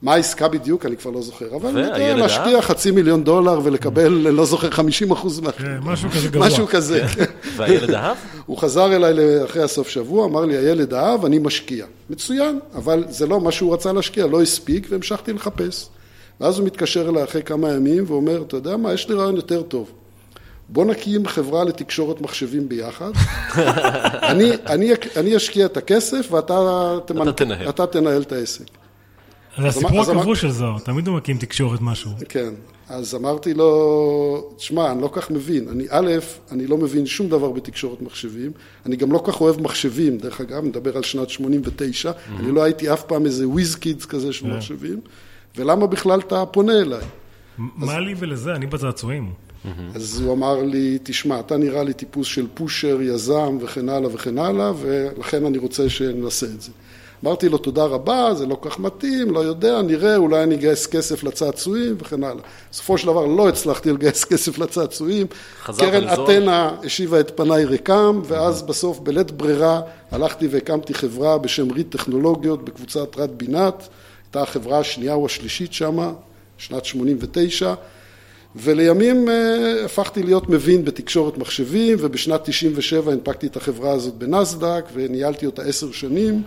מה 0.03 0.15
העסקה 0.15 0.49
בדיוק, 0.49 0.87
אני 0.87 0.97
כבר 0.97 1.11
לא 1.11 1.23
זוכר. 1.23 1.57
אבל 1.57 1.69
אני 1.69 1.81
יודע, 1.81 2.17
להשקיע? 2.17 2.63
חצי 2.63 2.91
מיליון 2.91 3.25
דולר 3.25 3.61
ולקבל, 3.63 4.09
לא 4.09 4.45
זוכר, 4.45 4.71
50 4.71 5.11
אחוז 5.11 5.41
מה... 5.41 5.53
כן, 5.53 5.79
משהו 5.83 6.11
כזה 6.11 6.29
גבוה. 6.29 6.47
משהו 6.47 6.67
כזה. 6.67 7.07
כן. 7.15 7.25
והילד 7.57 7.91
אהב? 7.91 8.17
הוא 8.47 8.59
חזר 8.59 8.97
אליי 8.97 9.45
אחרי 9.45 9.63
הסוף 9.63 9.89
שבוע, 9.89 10.27
אמר 10.27 10.45
לי, 10.45 10.57
הילד 10.57 10.95
אהב, 10.95 11.25
אני 11.25 11.39
משקיע. 11.39 11.87
מצוין, 12.11 12.59
אבל 12.75 13.05
זה 13.09 13.27
לא 13.27 13.41
מה 13.41 13.53
שהוא 13.53 13.75
רצה 13.75 13.93
להשקיע, 13.93 14.27
לא 14.27 14.43
הספיק, 14.43 14.87
והמשכתי 14.91 15.33
לחפש. 15.33 15.89
ואז 16.41 16.59
הוא 16.59 16.67
מתקשר 16.67 17.09
אליי 17.09 17.25
אחרי 17.25 17.43
כמה 17.43 17.73
ימים 17.73 18.05
ואומר, 18.07 18.43
אתה 18.43 18.57
יודע 18.57 18.77
מה, 18.77 18.93
יש 18.93 19.09
לי 19.09 19.15
רעיון 19.15 19.37
יותר 19.37 19.63
טוב. 19.63 19.91
בוא 20.69 20.85
נקים 20.85 21.27
חברה 21.27 21.65
לתקשורת 21.65 22.21
מחשבים 22.21 22.69
ביחד. 22.69 23.11
אני, 24.31 24.51
אני, 24.67 24.93
אני 25.17 25.37
אשקיע 25.37 25.67
את 25.67 25.77
הכסף 25.77 26.29
ואתה 26.33 26.95
אתה 27.05 27.33
תנהל. 27.33 27.69
אתה 27.69 27.87
תנהל 27.87 28.23
את 28.23 28.33
העסק. 28.33 28.78
זה 29.57 29.69
הסיפור 29.69 30.01
אז 30.01 30.09
הקבוע 30.09 30.37
של 30.37 30.51
זוהר, 30.51 30.79
תמיד 30.79 31.09
הוא 31.09 31.17
מקים 31.17 31.39
תקשורת 31.39 31.81
משהו. 31.81 32.11
כן, 32.29 32.51
אז 32.89 33.15
אמרתי 33.15 33.55
לו, 33.55 34.51
תשמע, 34.57 34.93
אני 34.93 35.03
לא 35.03 35.11
כך 35.13 35.31
מבין. 35.31 35.69
אני, 35.69 35.85
א', 35.91 36.11
אני 36.53 36.67
לא 36.67 36.77
מבין 36.77 37.07
שום 37.07 37.29
דבר 37.29 37.51
בתקשורת 37.51 38.03
מחשבים. 38.03 38.53
אני 38.87 38.97
גם 38.97 39.13
לא 39.13 39.23
כך 39.27 39.41
אוהב 39.41 39.61
מחשבים, 39.61 40.19
דרך 40.19 40.41
אגב, 40.41 40.65
מדבר 40.65 40.97
על 40.97 41.03
שנת 41.03 41.31
89. 41.31 42.13
אני 42.41 42.53
לא 42.53 42.63
הייתי 42.63 42.93
אף 42.93 43.03
פעם 43.03 43.27
איזה 43.27 43.49
וויז 43.49 43.75
קידס 43.75 44.05
כזה 44.05 44.33
של 44.33 44.47
מחשבים. 44.47 45.01
ולמה 45.57 45.87
בכלל 45.87 46.21
אתה 46.21 46.47
פונה 46.47 46.81
אליי? 46.81 47.05
מה 47.59 48.01
לי 48.01 48.15
ולזה? 48.19 48.55
אני 48.55 48.67
בצעצועים. 48.67 49.33
אז 49.95 50.21
הוא 50.21 50.33
אמר 50.33 50.63
לי, 50.63 50.99
תשמע, 51.03 51.41
אתה 51.41 51.57
נראה 51.57 51.85
לי 51.85 51.93
טיפוס 51.93 52.27
של 52.27 52.47
פושר, 52.55 52.99
יזם 53.03 53.59
וכן 53.61 53.89
הלאה 53.89 54.15
וכן 54.15 54.39
הלאה, 54.39 54.73
ולכן 54.81 55.45
אני 55.45 55.59
רוצה 55.59 55.89
שנעשה 55.89 56.47
את 56.47 56.61
זה. 56.61 56.71
אמרתי 57.25 57.49
לו, 57.49 57.59
תודה 57.59 57.85
רבה, 57.85 58.35
זה 58.35 58.47
לא 58.47 58.55
כל 58.55 58.71
כך 58.71 58.79
מתאים, 58.79 59.31
לא 59.31 59.41
יודע, 59.41 59.83
נראה, 59.83 60.17
אולי 60.17 60.43
אני 60.43 60.55
אגייס 60.55 60.87
כסף 60.87 61.25
לצעצועים 61.25 61.97
וכן 61.99 62.25
הלאה. 62.25 62.43
בסופו 62.71 62.99
של 62.99 63.07
דבר 63.07 63.27
לא 63.27 63.49
הצלחתי 63.49 63.93
לגייס 63.93 64.25
כסף 64.31 64.59
לצעצועים. 64.59 65.27
קרן? 65.65 66.09
אתנה 66.09 66.71
השיבה 66.85 67.21
את 67.21 67.37
פניי 67.37 67.65
ריקם, 67.65 68.21
ואז 68.25 68.63
בסוף, 68.63 68.99
בלית 68.99 69.31
ברירה, 69.31 69.81
הלכתי 70.11 70.47
והקמתי 70.47 70.95
חברה 70.95 71.39
בשם 71.39 71.71
ריד 71.71 71.87
טכנולוגיות 71.91 72.65
בקבוצת 72.65 73.17
רד 73.17 73.31
בינת. 73.37 73.89
הייתה 74.27 74.43
החברה 74.43 74.79
השנייה 74.79 75.15
או 75.15 75.27
השלישית 75.27 75.73
שמה, 75.73 76.13
שנת 76.59 76.85
89. 76.85 77.75
ולימים 78.57 79.29
אה, 79.29 79.85
הפכתי 79.85 80.23
להיות 80.23 80.49
מבין 80.49 80.85
בתקשורת 80.85 81.39
מחשבים, 81.39 81.99
ובשנת 82.01 82.41
97 82.45 83.13
הנפקתי 83.13 83.47
את 83.47 83.57
החברה 83.57 83.93
הזאת 83.93 84.15
בנסדק, 84.15 84.85
וניהלתי 84.95 85.47
אותה 85.47 85.63
עשר 85.63 85.93
שנים, 85.93 86.43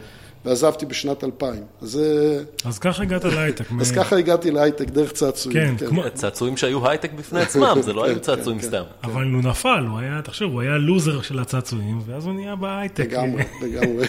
ועזבתי 0.46 0.86
בשנת 0.86 1.24
2000. 1.24 1.54
אז, 1.82 1.90
זה- 1.90 2.44
אז 2.66 2.80
ככה 2.80 3.04
הגעת 3.04 3.24
להייטק. 3.24 3.66
אז 3.82 3.92
ככה 3.92 4.16
הגעתי 4.16 4.52
להייטק 4.52 4.90
דרך 4.90 5.12
צעצועים. 5.12 5.78
כן, 5.78 5.88
כמו- 5.88 6.04
צעצועים 6.14 6.58
שהיו 6.58 6.88
הייטק 6.90 7.12
בפני 7.14 7.40
עצמם, 7.42 7.76
זה 7.82 7.94
לא 7.94 8.02
כן, 8.06 8.10
היו 8.10 8.20
צעצועים 8.20 8.60
כן, 8.60 8.68
סתם. 8.68 8.84
אבל 9.04 9.32
הוא 9.34 9.42
נפל, 9.44 9.86
הוא 9.90 10.00
היה, 10.00 10.22
תחשוב, 10.24 10.54
הוא 10.54 10.62
היה 10.62 10.78
לוזר 10.78 11.22
של 11.22 11.40
הצעצועים, 11.40 12.00
ואז 12.06 12.26
הוא 12.26 12.34
נהיה 12.34 12.56
בהייטק. 12.56 13.00
לגמרי, 13.00 13.44
לגמרי. 13.64 14.06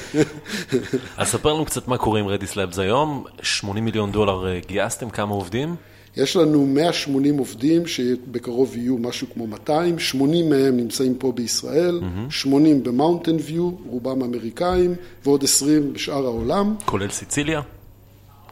אז 1.17 1.29
ספר 1.29 1.53
לנו 1.53 1.65
קצת 1.65 1.89
מה 1.89 1.99
קורה 1.99 2.21
עם 2.21 2.27
Redis 2.29 2.57
Labs 2.57 2.79
היום, 2.79 3.25
80 3.43 3.85
מיליון 3.85 4.13
דולר 4.13 4.47
אה, 4.49 4.61
גייסתם, 4.67 5.11
כמה 5.11 5.35
עובדים? 5.35 5.77
יש 6.17 6.37
לנו 6.37 6.67
180 6.67 7.39
עובדים 7.39 7.87
שבקרוב 7.87 8.77
יהיו 8.77 8.99
משהו 8.99 9.27
כמו 9.35 9.47
200, 9.47 9.99
80 9.99 10.51
מהם 10.51 10.77
נמצאים 10.77 11.15
פה 11.15 11.33
בישראל, 11.33 12.01
80 12.31 12.83
ב 12.83 12.89
Mountain 12.89 13.37
View, 13.45 13.71
רובם 13.87 14.23
אמריקאים, 14.23 14.95
ועוד 15.25 15.45
20 15.45 15.93
בשאר 15.93 16.25
העולם. 16.25 16.75
כולל 16.85 17.11
סיציליה? 17.11 17.61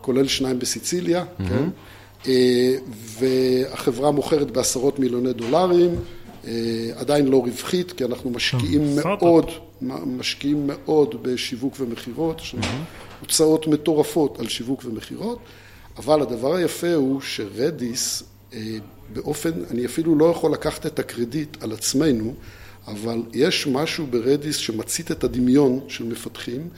כולל 0.00 0.28
שניים 0.28 0.58
בסיציליה, 0.58 1.24
כן? 1.48 1.68
אה, 2.26 2.74
והחברה 3.18 4.10
מוכרת 4.10 4.50
בעשרות 4.50 4.98
מיליוני 4.98 5.32
דולרים, 5.32 5.90
אה, 6.46 6.52
עדיין 6.96 7.28
לא 7.28 7.36
רווחית, 7.36 7.92
כי 7.92 8.04
אנחנו 8.04 8.30
משקיעים 8.30 8.98
סטארט-אפ. 8.98 9.22
מאוד, 9.22 9.50
משקיעים 10.06 10.66
מאוד 10.66 11.14
בשיווק 11.22 11.74
ומכירות, 11.80 12.40
יש 12.40 12.54
לנו 12.54 12.66
הוצאות 13.20 13.66
מטורפות 13.66 14.40
על 14.40 14.48
שיווק 14.48 14.82
ומכירות, 14.84 15.38
אבל 15.96 16.22
הדבר 16.22 16.54
היפה 16.54 16.94
הוא 16.94 17.20
שרדיס, 17.20 18.22
אה, 18.52 18.58
באופן, 19.12 19.50
אני 19.70 19.86
אפילו 19.86 20.18
לא 20.18 20.24
יכול 20.24 20.52
לקחת 20.52 20.86
את 20.86 20.98
הקרדיט 20.98 21.62
על 21.62 21.72
עצמנו, 21.72 22.34
אבל 22.86 23.22
יש 23.32 23.66
משהו 23.66 24.06
ברדיס 24.06 24.56
שמצית 24.56 25.10
את 25.10 25.24
הדמיון 25.24 25.80
של 25.88 26.04
מפתחים, 26.04 26.68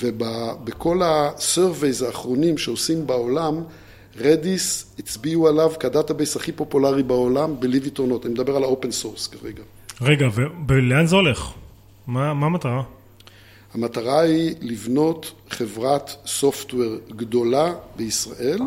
ובכל 0.00 1.02
ה-surveys 1.02 2.04
האחרונים 2.06 2.58
שעושים 2.58 3.06
בעולם, 3.06 3.62
Redis 4.16 4.94
הצביעו 4.98 5.48
עליו 5.48 5.72
כ 5.80 5.91
database 5.91 6.36
הכי 6.36 6.52
פופולרי 6.52 7.02
בעולם, 7.02 7.54
or 7.60 7.98
not, 7.98 8.24
אני 8.24 8.32
מדבר 8.34 8.56
על 8.56 8.62
ה 8.62 8.68
open 8.68 8.90
source 8.90 9.26
כרגע. 9.26 9.62
רגע, 10.00 10.28
ולאן 10.68 11.06
זה 11.06 11.16
הולך? 11.16 11.50
מה 12.06 12.30
המטרה? 12.30 12.82
המטרה 13.76 14.20
היא 14.20 14.54
לבנות 14.60 15.32
חברת 15.50 16.16
software 16.26 16.96
גדולה 17.16 17.74
בישראל. 17.96 18.58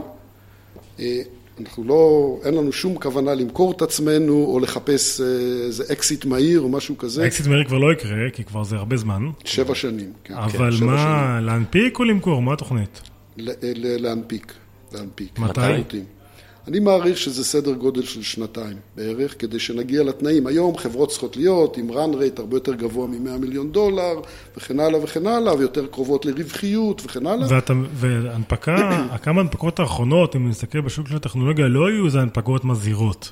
אה, 1.00 1.22
אנחנו 1.60 1.84
לא, 1.84 2.00
אין 2.46 2.54
לנו 2.54 2.72
שום 2.72 2.96
כוונה 3.00 3.34
למכור 3.34 3.72
את 3.72 3.82
עצמנו 3.82 4.34
או 4.34 4.60
לחפש 4.60 5.22
אה, 5.22 5.26
איזה 5.66 5.84
אקזיט 5.92 6.26
מהיר 6.26 6.62
או 6.62 6.70
משהו 6.70 6.98
כזה. 6.98 7.24
האקזיט 7.24 7.48
מהיר 7.48 7.64
כבר 7.64 7.78
לא 7.78 7.94
יקרה, 7.94 8.30
כי 8.34 8.44
כבר 8.44 8.64
זה 8.64 8.76
הרבה 8.76 8.98
זמן. 8.98 9.22
שבע 9.46 9.76
שנים. 9.76 10.14
כן, 10.24 10.34
אבל 10.34 10.78
כן, 10.80 10.86
מה, 10.86 11.40
להנפיק 11.42 12.00
או 12.00 12.04
למכור? 12.04 12.42
מה 12.42 12.54
התוכנית? 12.54 13.02
ל- 13.38 13.50
ל- 13.62 14.02
להנפיק, 14.02 14.54
להנפיק. 14.94 15.40
מתי? 15.40 15.62
אני 16.70 16.80
מעריך 16.80 17.18
שזה 17.18 17.44
סדר 17.44 17.74
גודל 17.74 18.04
של 18.04 18.22
שנתיים 18.22 18.78
בערך, 18.96 19.36
כדי 19.40 19.60
שנגיע 19.60 20.04
לתנאים. 20.04 20.48
היום 20.48 20.78
חברות 20.78 21.10
צריכות 21.10 21.38
להיות 21.38 21.78
עם 21.78 21.90
run 21.92 22.14
rate 22.14 22.40
הרבה 22.40 22.56
יותר 22.56 22.74
גבוה 22.74 23.08
מ-100 23.08 23.38
מיליון 23.40 23.72
דולר, 23.72 24.20
וכן 24.58 24.80
הלאה 24.80 25.04
וכן 25.04 25.28
הלאה, 25.28 25.56
ויותר 25.56 25.88
קרובות 25.88 26.26
לרווחיות 26.26 27.02
וכן 27.06 27.28
הלאה. 27.28 27.48
ואתה, 27.50 27.74
והנפקה, 27.94 29.08
כמה 29.24 29.42
הנפקות 29.42 29.80
האחרונות, 29.80 30.36
אם 30.36 30.50
נסתכל 30.50 30.82
בשוק 30.82 31.08
של 31.08 31.16
הטכנולוגיה, 31.16 31.68
לא 31.68 31.88
היו 31.88 32.06
איזה 32.06 32.20
הנפקות 32.20 32.66
מזהירות. 32.66 33.32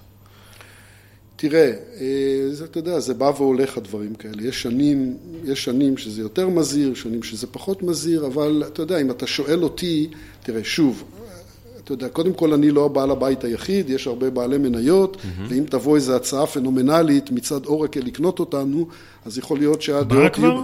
תראה, 1.35 1.71
אה, 2.01 2.47
זה, 2.51 2.65
אתה 2.65 2.79
יודע, 2.79 2.99
זה 2.99 3.13
בא 3.13 3.31
והולך 3.37 3.77
הדברים 3.77 4.15
כאלה. 4.15 4.47
יש 4.47 4.61
שנים, 4.61 5.17
יש 5.43 5.63
שנים 5.63 5.97
שזה 5.97 6.21
יותר 6.21 6.49
מזהיר, 6.49 6.93
שנים 6.93 7.23
שזה 7.23 7.47
פחות 7.47 7.83
מזהיר, 7.83 8.25
אבל 8.25 8.63
אתה 8.67 8.81
יודע, 8.81 9.01
אם 9.01 9.11
אתה 9.11 9.27
שואל 9.27 9.63
אותי, 9.63 10.07
תראה, 10.43 10.63
שוב, 10.63 11.03
אתה 11.87 11.93
יודע, 11.93 12.09
קודם 12.09 12.33
כל 12.33 12.53
אני 12.53 12.71
לא 12.71 12.85
הבעל 12.85 13.11
הבית 13.11 13.43
היחיד, 13.43 13.89
יש 13.89 14.07
הרבה 14.07 14.29
בעלי 14.29 14.57
מניות, 14.57 15.17
ואם 15.47 15.63
תבוא 15.69 15.95
איזו 15.95 16.15
הצעה 16.15 16.47
פנומנלית 16.47 17.31
מצד 17.31 17.65
אורקל 17.65 17.99
לקנות 17.99 18.39
אותנו, 18.39 18.87
אז 19.25 19.37
יכול 19.37 19.57
להיות 19.57 19.81
שהדעות 19.81 20.21
באה 20.21 20.29
כבר? 20.29 20.61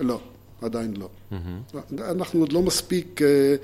לא, 0.00 0.18
עדיין 0.62 0.94
לא. 0.96 1.08
אנחנו 2.10 2.40
עוד 2.40 2.52
לא 2.52 2.62
מספיק 2.62 3.22
אה, 3.22 3.54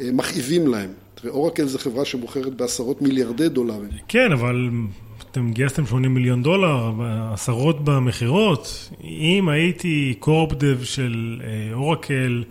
אה, 0.00 0.12
מכאיבים 0.12 0.66
להם. 0.66 0.90
תראה, 1.14 1.32
אורקל 1.32 1.66
זו 1.66 1.78
חברה 1.78 2.04
שמוכרת 2.04 2.54
בעשרות 2.54 3.02
מיליארדי 3.02 3.48
דולרים. 3.48 3.90
כן, 4.08 4.32
אבל 4.32 4.70
אתם 5.30 5.52
גייסתם 5.52 5.86
80 5.86 6.14
מיליון 6.14 6.42
דולר, 6.42 6.92
עשרות 7.32 7.84
במכירות. 7.84 8.90
אם 9.04 9.48
הייתי 9.48 10.14
קורפדב 10.18 10.82
של 10.82 11.40
אה, 11.44 11.74
אורקל, 11.74 12.44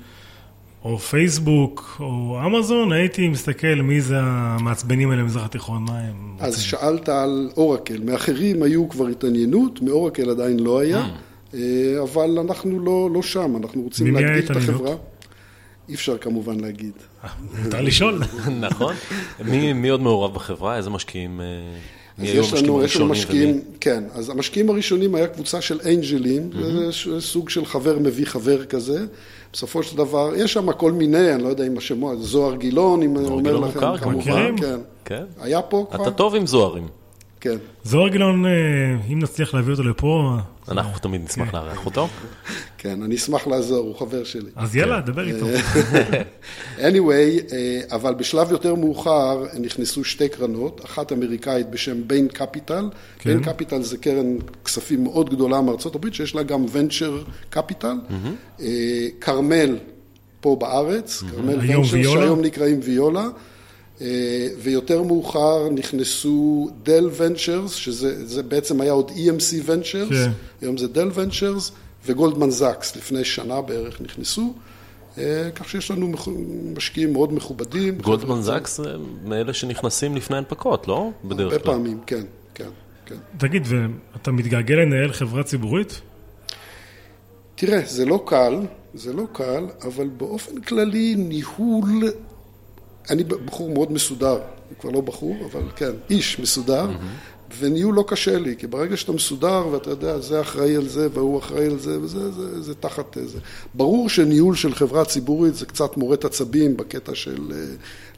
או 0.85 0.99
פייסבוק, 0.99 1.97
או 1.99 2.37
אמזון, 2.45 2.91
הייתי 2.91 3.27
מסתכל 3.27 3.75
מי 3.83 4.01
זה 4.01 4.15
המעצבנים 4.21 5.11
האלה 5.11 5.21
במזרח 5.21 5.45
התיכון, 5.45 5.83
מה 5.83 5.99
הם 5.99 6.35
אז 6.39 6.53
רוצים. 6.55 6.69
שאלת 6.69 7.09
על 7.09 7.49
אורקל, 7.57 8.01
מאחרים 8.03 8.63
היו 8.63 8.89
כבר 8.89 9.07
התעניינות, 9.07 9.81
מאורקל 9.81 10.29
עדיין 10.29 10.59
לא 10.59 10.79
היה, 10.79 11.05
אה, 11.53 11.59
אבל 12.03 12.39
אנחנו 12.39 12.79
לא, 12.79 13.09
לא 13.13 13.21
שם, 13.21 13.55
אנחנו 13.63 13.81
רוצים 13.81 14.15
להגדיל 14.15 14.45
את? 14.51 14.57
החברה. 14.57 14.95
אי 15.89 15.93
אפשר 15.93 16.17
כמובן 16.17 16.59
להגיד. 16.59 16.91
מותר 17.63 17.81
לשאול. 17.81 18.21
נכון. 18.59 18.93
מי 19.45 19.73
מי 19.73 19.89
עוד 19.89 20.01
מעורב 20.01 20.33
בחברה? 20.33 20.77
איזה 20.77 20.89
משקיעים? 20.89 21.41
אה, 21.41 21.45
מי 22.17 22.27
אז 22.27 22.33
היו 22.33 22.41
יש 22.43 22.51
המשקיעים 22.51 22.75
הראשונים 22.79 23.11
משקיעים, 23.11 23.49
ומי- 23.49 23.61
כן, 23.79 24.03
אז 24.13 24.29
המשקיעים 24.29 24.69
הראשונים 24.69 25.15
היה 25.15 25.27
קבוצה 25.27 25.61
של 25.61 25.79
אנג'לים, 25.85 26.49
זה 26.53 26.91
סוג 27.21 27.49
של 27.49 27.65
חבר 27.65 27.99
מביא 27.99 28.25
חבר 28.25 28.65
כזה. 28.65 29.05
בסופו 29.55 29.83
של 29.83 29.97
דבר, 29.97 30.31
יש 30.35 30.53
שם 30.53 30.71
כל 30.71 30.91
מיני, 30.91 31.33
אני 31.33 31.43
לא 31.43 31.47
יודע 31.47 31.67
אם 31.67 31.77
השמות, 31.77 32.17
זוהר 32.21 32.55
גילון, 32.55 33.01
אם 33.01 33.17
אני 33.17 33.27
אומר 33.27 33.57
לכם, 33.57 33.97
כמובן? 33.97 34.57
כן. 34.57 34.79
כן. 35.05 35.23
היה 35.41 35.61
פה 35.61 35.85
כבר? 35.91 36.01
אתה 36.01 36.11
טוב 36.11 36.35
עם 36.35 36.47
זוהרים. 36.47 36.87
כן. 37.45 37.57
זוהר 37.83 38.07
גילון, 38.07 38.45
אה, 38.45 38.51
אם 39.13 39.19
נצליח 39.19 39.53
להביא 39.53 39.71
אותו 39.71 39.83
לפה, 39.83 40.37
אנחנו 40.71 40.99
תמיד 40.99 41.21
נשמח 41.23 41.53
לארח 41.53 41.85
אותו. 41.85 42.07
כן, 42.77 43.01
אני 43.03 43.15
אשמח 43.15 43.47
לעזור, 43.47 43.85
הוא 43.87 43.95
חבר 43.95 44.23
שלי. 44.23 44.49
אז 44.55 44.75
יאללה, 44.75 45.01
דבר 45.01 45.27
איתו. 45.27 45.45
anyway, 46.79 47.53
אה, 47.53 47.81
אבל 47.91 48.13
בשלב 48.13 48.51
יותר 48.51 48.75
מאוחר 48.75 49.43
נכנסו 49.59 50.03
שתי 50.03 50.29
קרנות, 50.29 50.85
אחת 50.85 51.11
אמריקאית 51.11 51.69
בשם 51.69 52.07
Bain 52.07 52.27
Capital. 52.27 52.89
כן. 53.19 53.29
Bain 53.29 53.43
Capital 53.43 53.81
זה 53.81 53.97
קרן 53.97 54.37
כספים 54.65 55.03
מאוד 55.03 55.29
גדולה 55.29 55.61
מארצות 55.61 55.95
הברית, 55.95 56.13
שיש 56.13 56.35
לה 56.35 56.43
גם 56.43 56.65
venture 56.71 57.23
capital. 57.49 57.95
אה, 58.59 59.07
כרמל 59.21 59.77
פה 60.41 60.57
בארץ, 60.59 61.23
כרמל 61.31 61.59
היום 61.59 61.83
Venture? 61.91 62.13
שהיום 62.13 62.41
נקראים 62.41 62.79
ויולה. 62.83 63.27
אה, 64.01 64.47
ויותר 64.59 65.03
מאוחר 65.03 65.69
נכנסו 65.69 66.69
Dell 66.83 67.09
Ventures, 67.17 67.73
שזה 67.73 68.27
זה 68.27 68.43
בעצם 68.43 68.81
היה 68.81 68.91
עוד 68.91 69.11
EMC 69.11 69.61
Ventures, 69.65 70.09
כן. 70.09 70.31
היום 70.61 70.77
זה 70.77 70.87
דל 70.87 71.11
ונצ'רס, 71.13 71.71
וגולדמן 72.05 72.49
זקס 72.49 72.95
לפני 72.95 73.23
שנה 73.23 73.61
בערך 73.61 74.01
נכנסו. 74.01 74.53
אה, 75.17 75.49
כך 75.55 75.69
שיש 75.69 75.91
לנו 75.91 76.11
משקיעים 76.75 77.13
מאוד 77.13 77.33
מכובדים. 77.33 77.97
גולדמן 77.97 78.41
זקס 78.41 78.77
זה 78.77 78.95
מאלה 79.23 79.53
שנכנסים 79.53 80.15
לפני 80.15 80.37
הנפקות, 80.37 80.87
לא? 80.87 81.09
בדרך 81.23 81.53
הרבה 81.53 81.63
כלל. 81.63 81.73
פעמים, 81.73 81.99
כן, 82.05 82.23
כן. 82.55 82.69
כן. 83.05 83.15
תגיד, 83.37 83.67
ואתה 83.67 84.31
מתגעגע 84.31 84.75
לנהל 84.75 85.11
חברה 85.11 85.43
ציבורית? 85.43 86.01
תראה, 87.55 87.81
זה 87.85 88.05
לא 88.05 88.23
קל, 88.25 88.59
זה 88.93 89.13
לא 89.13 89.23
קל, 89.33 89.65
אבל 89.83 90.07
באופן 90.07 90.61
כללי 90.61 91.15
ניהול, 91.15 92.03
אני 93.09 93.23
בחור 93.23 93.69
מאוד 93.69 93.91
מסודר, 93.91 94.35
אני 94.35 94.79
כבר 94.79 94.89
לא 94.89 95.01
בחור, 95.01 95.35
אבל 95.51 95.61
כן, 95.75 95.91
איש 96.09 96.39
מסודר, 96.39 96.87
וניהול 97.59 97.95
לא 97.95 98.05
קשה 98.07 98.39
לי, 98.39 98.55
כי 98.57 98.67
ברגע 98.67 98.97
שאתה 98.97 99.11
מסודר 99.11 99.67
ואתה 99.67 99.89
יודע, 99.89 100.19
זה 100.19 100.41
אחראי 100.41 100.75
על 100.75 100.87
זה 100.87 101.07
והוא 101.13 101.39
אחראי 101.39 101.65
על 101.65 101.79
זה, 101.79 101.99
וזה 102.01 102.31
זה, 102.31 102.61
זה 102.61 102.75
תחת 102.75 103.17
זה. 103.25 103.39
ברור 103.73 104.09
שניהול 104.09 104.55
של 104.55 104.75
חברה 104.75 105.05
ציבורית 105.05 105.55
זה 105.55 105.65
קצת 105.65 105.97
מורט 105.97 106.25
עצבים 106.25 106.77
בקטע 106.77 107.15
של 107.15 107.51
אה, 107.51 107.57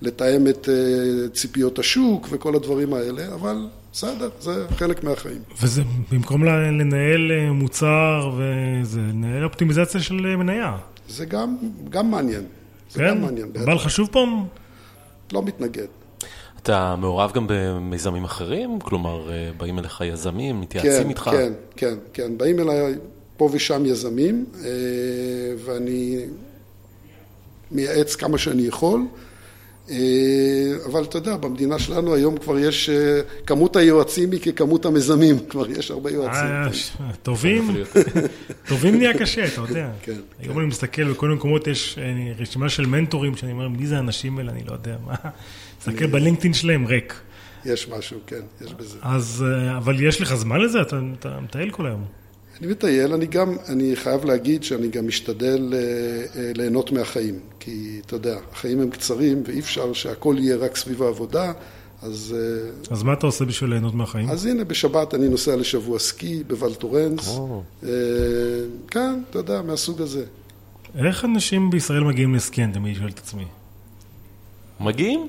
לתאם 0.01 0.47
את 0.47 0.69
אה, 0.69 1.29
ציפיות 1.29 1.79
השוק 1.79 2.27
וכל 2.31 2.55
הדברים 2.55 2.93
האלה, 2.93 3.33
אבל 3.33 3.67
בסדר, 3.93 4.29
זה 4.39 4.65
חלק 4.77 5.03
מהחיים. 5.03 5.41
וזה 5.61 5.81
במקום 6.11 6.43
לנהל 6.43 7.31
אה, 7.31 7.51
מוצר 7.51 8.31
וזה, 8.37 8.99
לנהל 8.99 9.43
אופטימיזציה 9.43 10.01
של 10.01 10.35
מניה. 10.35 10.77
זה 11.09 11.25
גם, 11.25 11.57
גם 11.89 12.11
מעניין. 12.11 12.43
זה 12.91 12.99
כן? 12.99 13.07
גם 13.09 13.21
מעניין. 13.21 13.53
בא 13.53 13.73
לך 13.73 13.89
שוב 13.89 14.09
פעם? 14.11 14.43
לא 15.33 15.43
מתנגד. 15.43 15.87
אתה 16.63 16.95
מעורב 16.95 17.31
גם 17.31 17.45
במיזמים 17.49 18.23
אחרים? 18.23 18.79
כלומר, 18.79 19.31
אה, 19.31 19.49
באים 19.57 19.79
אליך 19.79 20.01
יזמים, 20.01 20.61
מתייעצים 20.61 21.03
כן, 21.03 21.09
איתך? 21.09 21.23
כן, 21.23 21.53
כן, 21.75 21.95
כן. 22.13 22.37
באים 22.37 22.59
אליי 22.59 22.95
פה 23.37 23.49
ושם 23.51 23.85
יזמים, 23.85 24.45
אה, 24.63 24.69
ואני 25.65 26.25
מייעץ 27.71 28.15
כמה 28.15 28.37
שאני 28.37 28.61
יכול. 28.61 29.01
אה, 29.89 29.95
אבל 30.85 31.03
אתה 31.03 31.17
יודע, 31.17 31.37
במדינה 31.37 31.79
שלנו 31.79 32.15
היום 32.15 32.37
כבר 32.37 32.59
יש, 32.59 32.89
כמות 33.45 33.75
היועצים 33.75 34.31
היא 34.31 34.39
ככמות 34.39 34.85
המיזמים, 34.85 35.39
כבר 35.49 35.71
יש 35.71 35.91
הרבה 35.91 36.11
יועצים. 36.11 36.81
טובים, 37.23 37.67
טובים 38.69 38.97
נהיה 38.97 39.17
קשה, 39.17 39.47
אתה 39.47 39.61
יודע. 39.61 39.89
כן. 40.03 40.19
היום 40.39 40.59
אני 40.59 40.67
מסתכל, 40.67 41.11
בכל 41.11 41.29
מקומות 41.29 41.67
יש 41.67 41.99
רשימה 42.39 42.69
של 42.69 42.85
מנטורים, 42.85 43.37
שאני 43.37 43.51
אומר, 43.51 43.67
מי 43.67 43.87
זה 43.87 43.95
האנשים 43.95 44.37
האלה, 44.37 44.51
אני 44.51 44.63
לא 44.67 44.71
יודע 44.73 44.97
מה. 45.05 45.15
תסתכל 45.79 46.07
בלינקדאין 46.07 46.53
שלהם, 46.53 46.85
ריק. 46.85 47.13
יש 47.65 47.89
משהו, 47.89 48.19
כן, 48.27 48.41
יש 48.61 48.73
בזה. 48.73 48.97
אז, 49.01 49.45
אבל 49.77 50.03
יש 50.03 50.21
לך 50.21 50.35
זמן 50.35 50.61
לזה? 50.61 50.81
אתה, 50.81 50.99
אתה 51.19 51.39
מטייל 51.39 51.69
כל 51.69 51.85
היום. 51.85 52.05
אני 52.59 52.67
מטייל, 52.67 53.13
אני 53.13 53.25
גם, 53.25 53.55
אני 53.69 53.95
חייב 53.95 54.25
להגיד 54.25 54.63
שאני 54.63 54.87
גם 54.87 55.07
משתדל 55.07 55.73
ליהנות 56.35 56.91
מהחיים. 56.91 57.39
כי, 57.59 58.01
אתה 58.05 58.15
יודע, 58.15 58.37
החיים 58.51 58.81
הם 58.81 58.89
קצרים 58.89 59.43
ואי 59.45 59.59
אפשר 59.59 59.93
שהכל 59.93 60.35
יהיה 60.39 60.55
רק 60.55 60.75
סביב 60.75 61.03
העבודה, 61.03 61.51
אז... 62.01 62.35
אז 62.91 63.03
מה 63.03 63.13
אתה 63.13 63.25
עושה 63.25 63.45
בשביל 63.45 63.69
ליהנות 63.69 63.93
מהחיים? 63.93 64.29
אז 64.29 64.45
הנה, 64.45 64.63
בשבת 64.63 65.13
אני 65.13 65.29
נוסע 65.29 65.55
לשבוע 65.55 65.99
סקי 65.99 66.43
בוולטורנס. 66.47 67.37
Oh. 67.37 67.85
כן, 68.91 69.21
אתה 69.29 69.39
יודע, 69.39 69.61
מהסוג 69.61 70.01
הזה. 70.01 70.25
איך 71.05 71.25
אנשים 71.25 71.69
בישראל 71.69 72.03
מגיעים 72.03 72.35
לסקי? 72.35 72.63
אני 72.63 72.73
תמיד 72.73 72.95
שואל 72.95 73.09
את 73.09 73.19
עצמי. 73.19 73.45
מגיעים? 74.79 75.27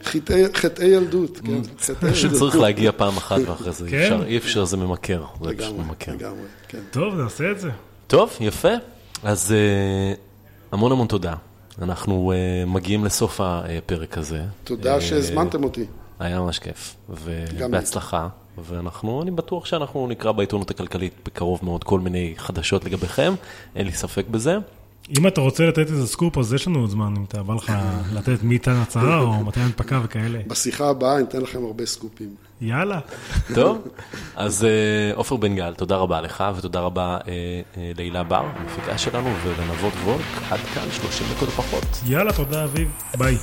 חטאי 0.55 0.87
ילדות, 0.87 1.41
כן. 1.41 1.63
פשוט 2.11 2.33
צריך 2.33 2.57
להגיע 2.57 2.93
פעם 2.93 3.17
אחת 3.17 3.41
ואחרי 3.47 3.73
זה 3.73 3.91
כן? 3.91 4.23
אי 4.23 4.37
אפשר, 4.37 4.65
זה 4.65 4.77
ממכר. 4.77 5.21
זה 5.21 5.45
פשוט 5.45 5.61
לגמרי, 5.61 5.85
ממכר. 5.85 6.13
לגמרי, 6.13 6.47
כן. 6.69 6.79
טוב, 6.91 7.15
נעשה 7.15 7.51
את 7.51 7.61
זה. 7.61 7.71
טוב, 8.07 8.37
יפה. 8.41 8.73
אז 9.23 9.53
אה, 9.53 10.15
המון 10.73 10.93
המון 10.93 11.07
תודה. 11.07 11.35
אנחנו 11.83 12.33
אה, 12.33 12.65
מגיעים 12.67 13.05
לסוף 13.05 13.41
הפרק 13.41 14.19
הזה. 14.19 14.43
תודה 14.65 14.95
אה, 14.95 15.01
שהזמנתם 15.01 15.65
אותי. 15.65 15.85
היה 16.19 16.41
ממש 16.41 16.59
כיף, 16.59 16.97
ובהצלחה. 17.09 18.29
ואנחנו, 18.65 19.23
אני 19.23 19.31
בטוח 19.31 19.65
שאנחנו 19.65 20.07
נקרא 20.07 20.33
בעיתונות 20.33 20.71
הכלכלית 20.71 21.13
בקרוב 21.27 21.61
מאוד 21.63 21.85
כל 21.85 22.01
מיני 22.01 22.35
חדשות 22.37 22.85
לגביכם, 22.85 23.35
אין 23.77 23.87
לי 23.87 23.93
ספק 23.93 24.25
בזה. 24.31 24.57
אם 25.19 25.27
אתה 25.27 25.41
רוצה 25.41 25.67
לתת 25.67 25.91
איזה 25.91 26.07
סקופ, 26.07 26.39
אז 26.39 26.53
יש 26.53 26.67
לנו 26.67 26.81
עוד 26.81 26.91
זמן, 26.91 27.15
אם 27.17 27.25
אתה 27.29 27.43
בא 27.43 27.55
לך 27.55 27.73
לתת 28.17 28.43
מי 28.43 28.55
ייתן 28.55 28.73
הצהרה 28.73 29.21
או 29.21 29.33
מתי 29.47 29.61
הנפקה 29.61 30.01
וכאלה. 30.05 30.39
בשיחה 30.47 30.89
הבאה 30.89 31.17
אני 31.17 31.25
אתן 31.25 31.41
לכם 31.41 31.65
הרבה 31.65 31.87
סקופים. 31.87 32.29
יאללה. 32.61 33.01
טוב, 33.55 33.89
אז 34.37 34.65
אה, 34.65 35.15
עופר 35.15 35.37
בנגל, 35.37 35.75
תודה 35.75 35.97
רבה 35.97 36.21
לך, 36.21 36.45
ותודה 36.57 36.81
רבה 36.81 37.19
אה, 37.29 37.33
אה, 37.77 37.93
להילה 37.97 38.23
בר, 38.23 38.45
המפיקה 38.55 38.99
שלנו, 38.99 39.31
ולנבות 39.45 39.93
וולק, 40.05 40.27
עד 40.51 40.61
כאן 40.75 40.91
30 40.91 41.27
דקות 41.37 41.45
או 41.45 41.49
פחות. 41.49 41.85
יאללה, 42.07 42.33
תודה 42.33 42.65
אביב. 42.65 42.89
ביי. 43.19 43.37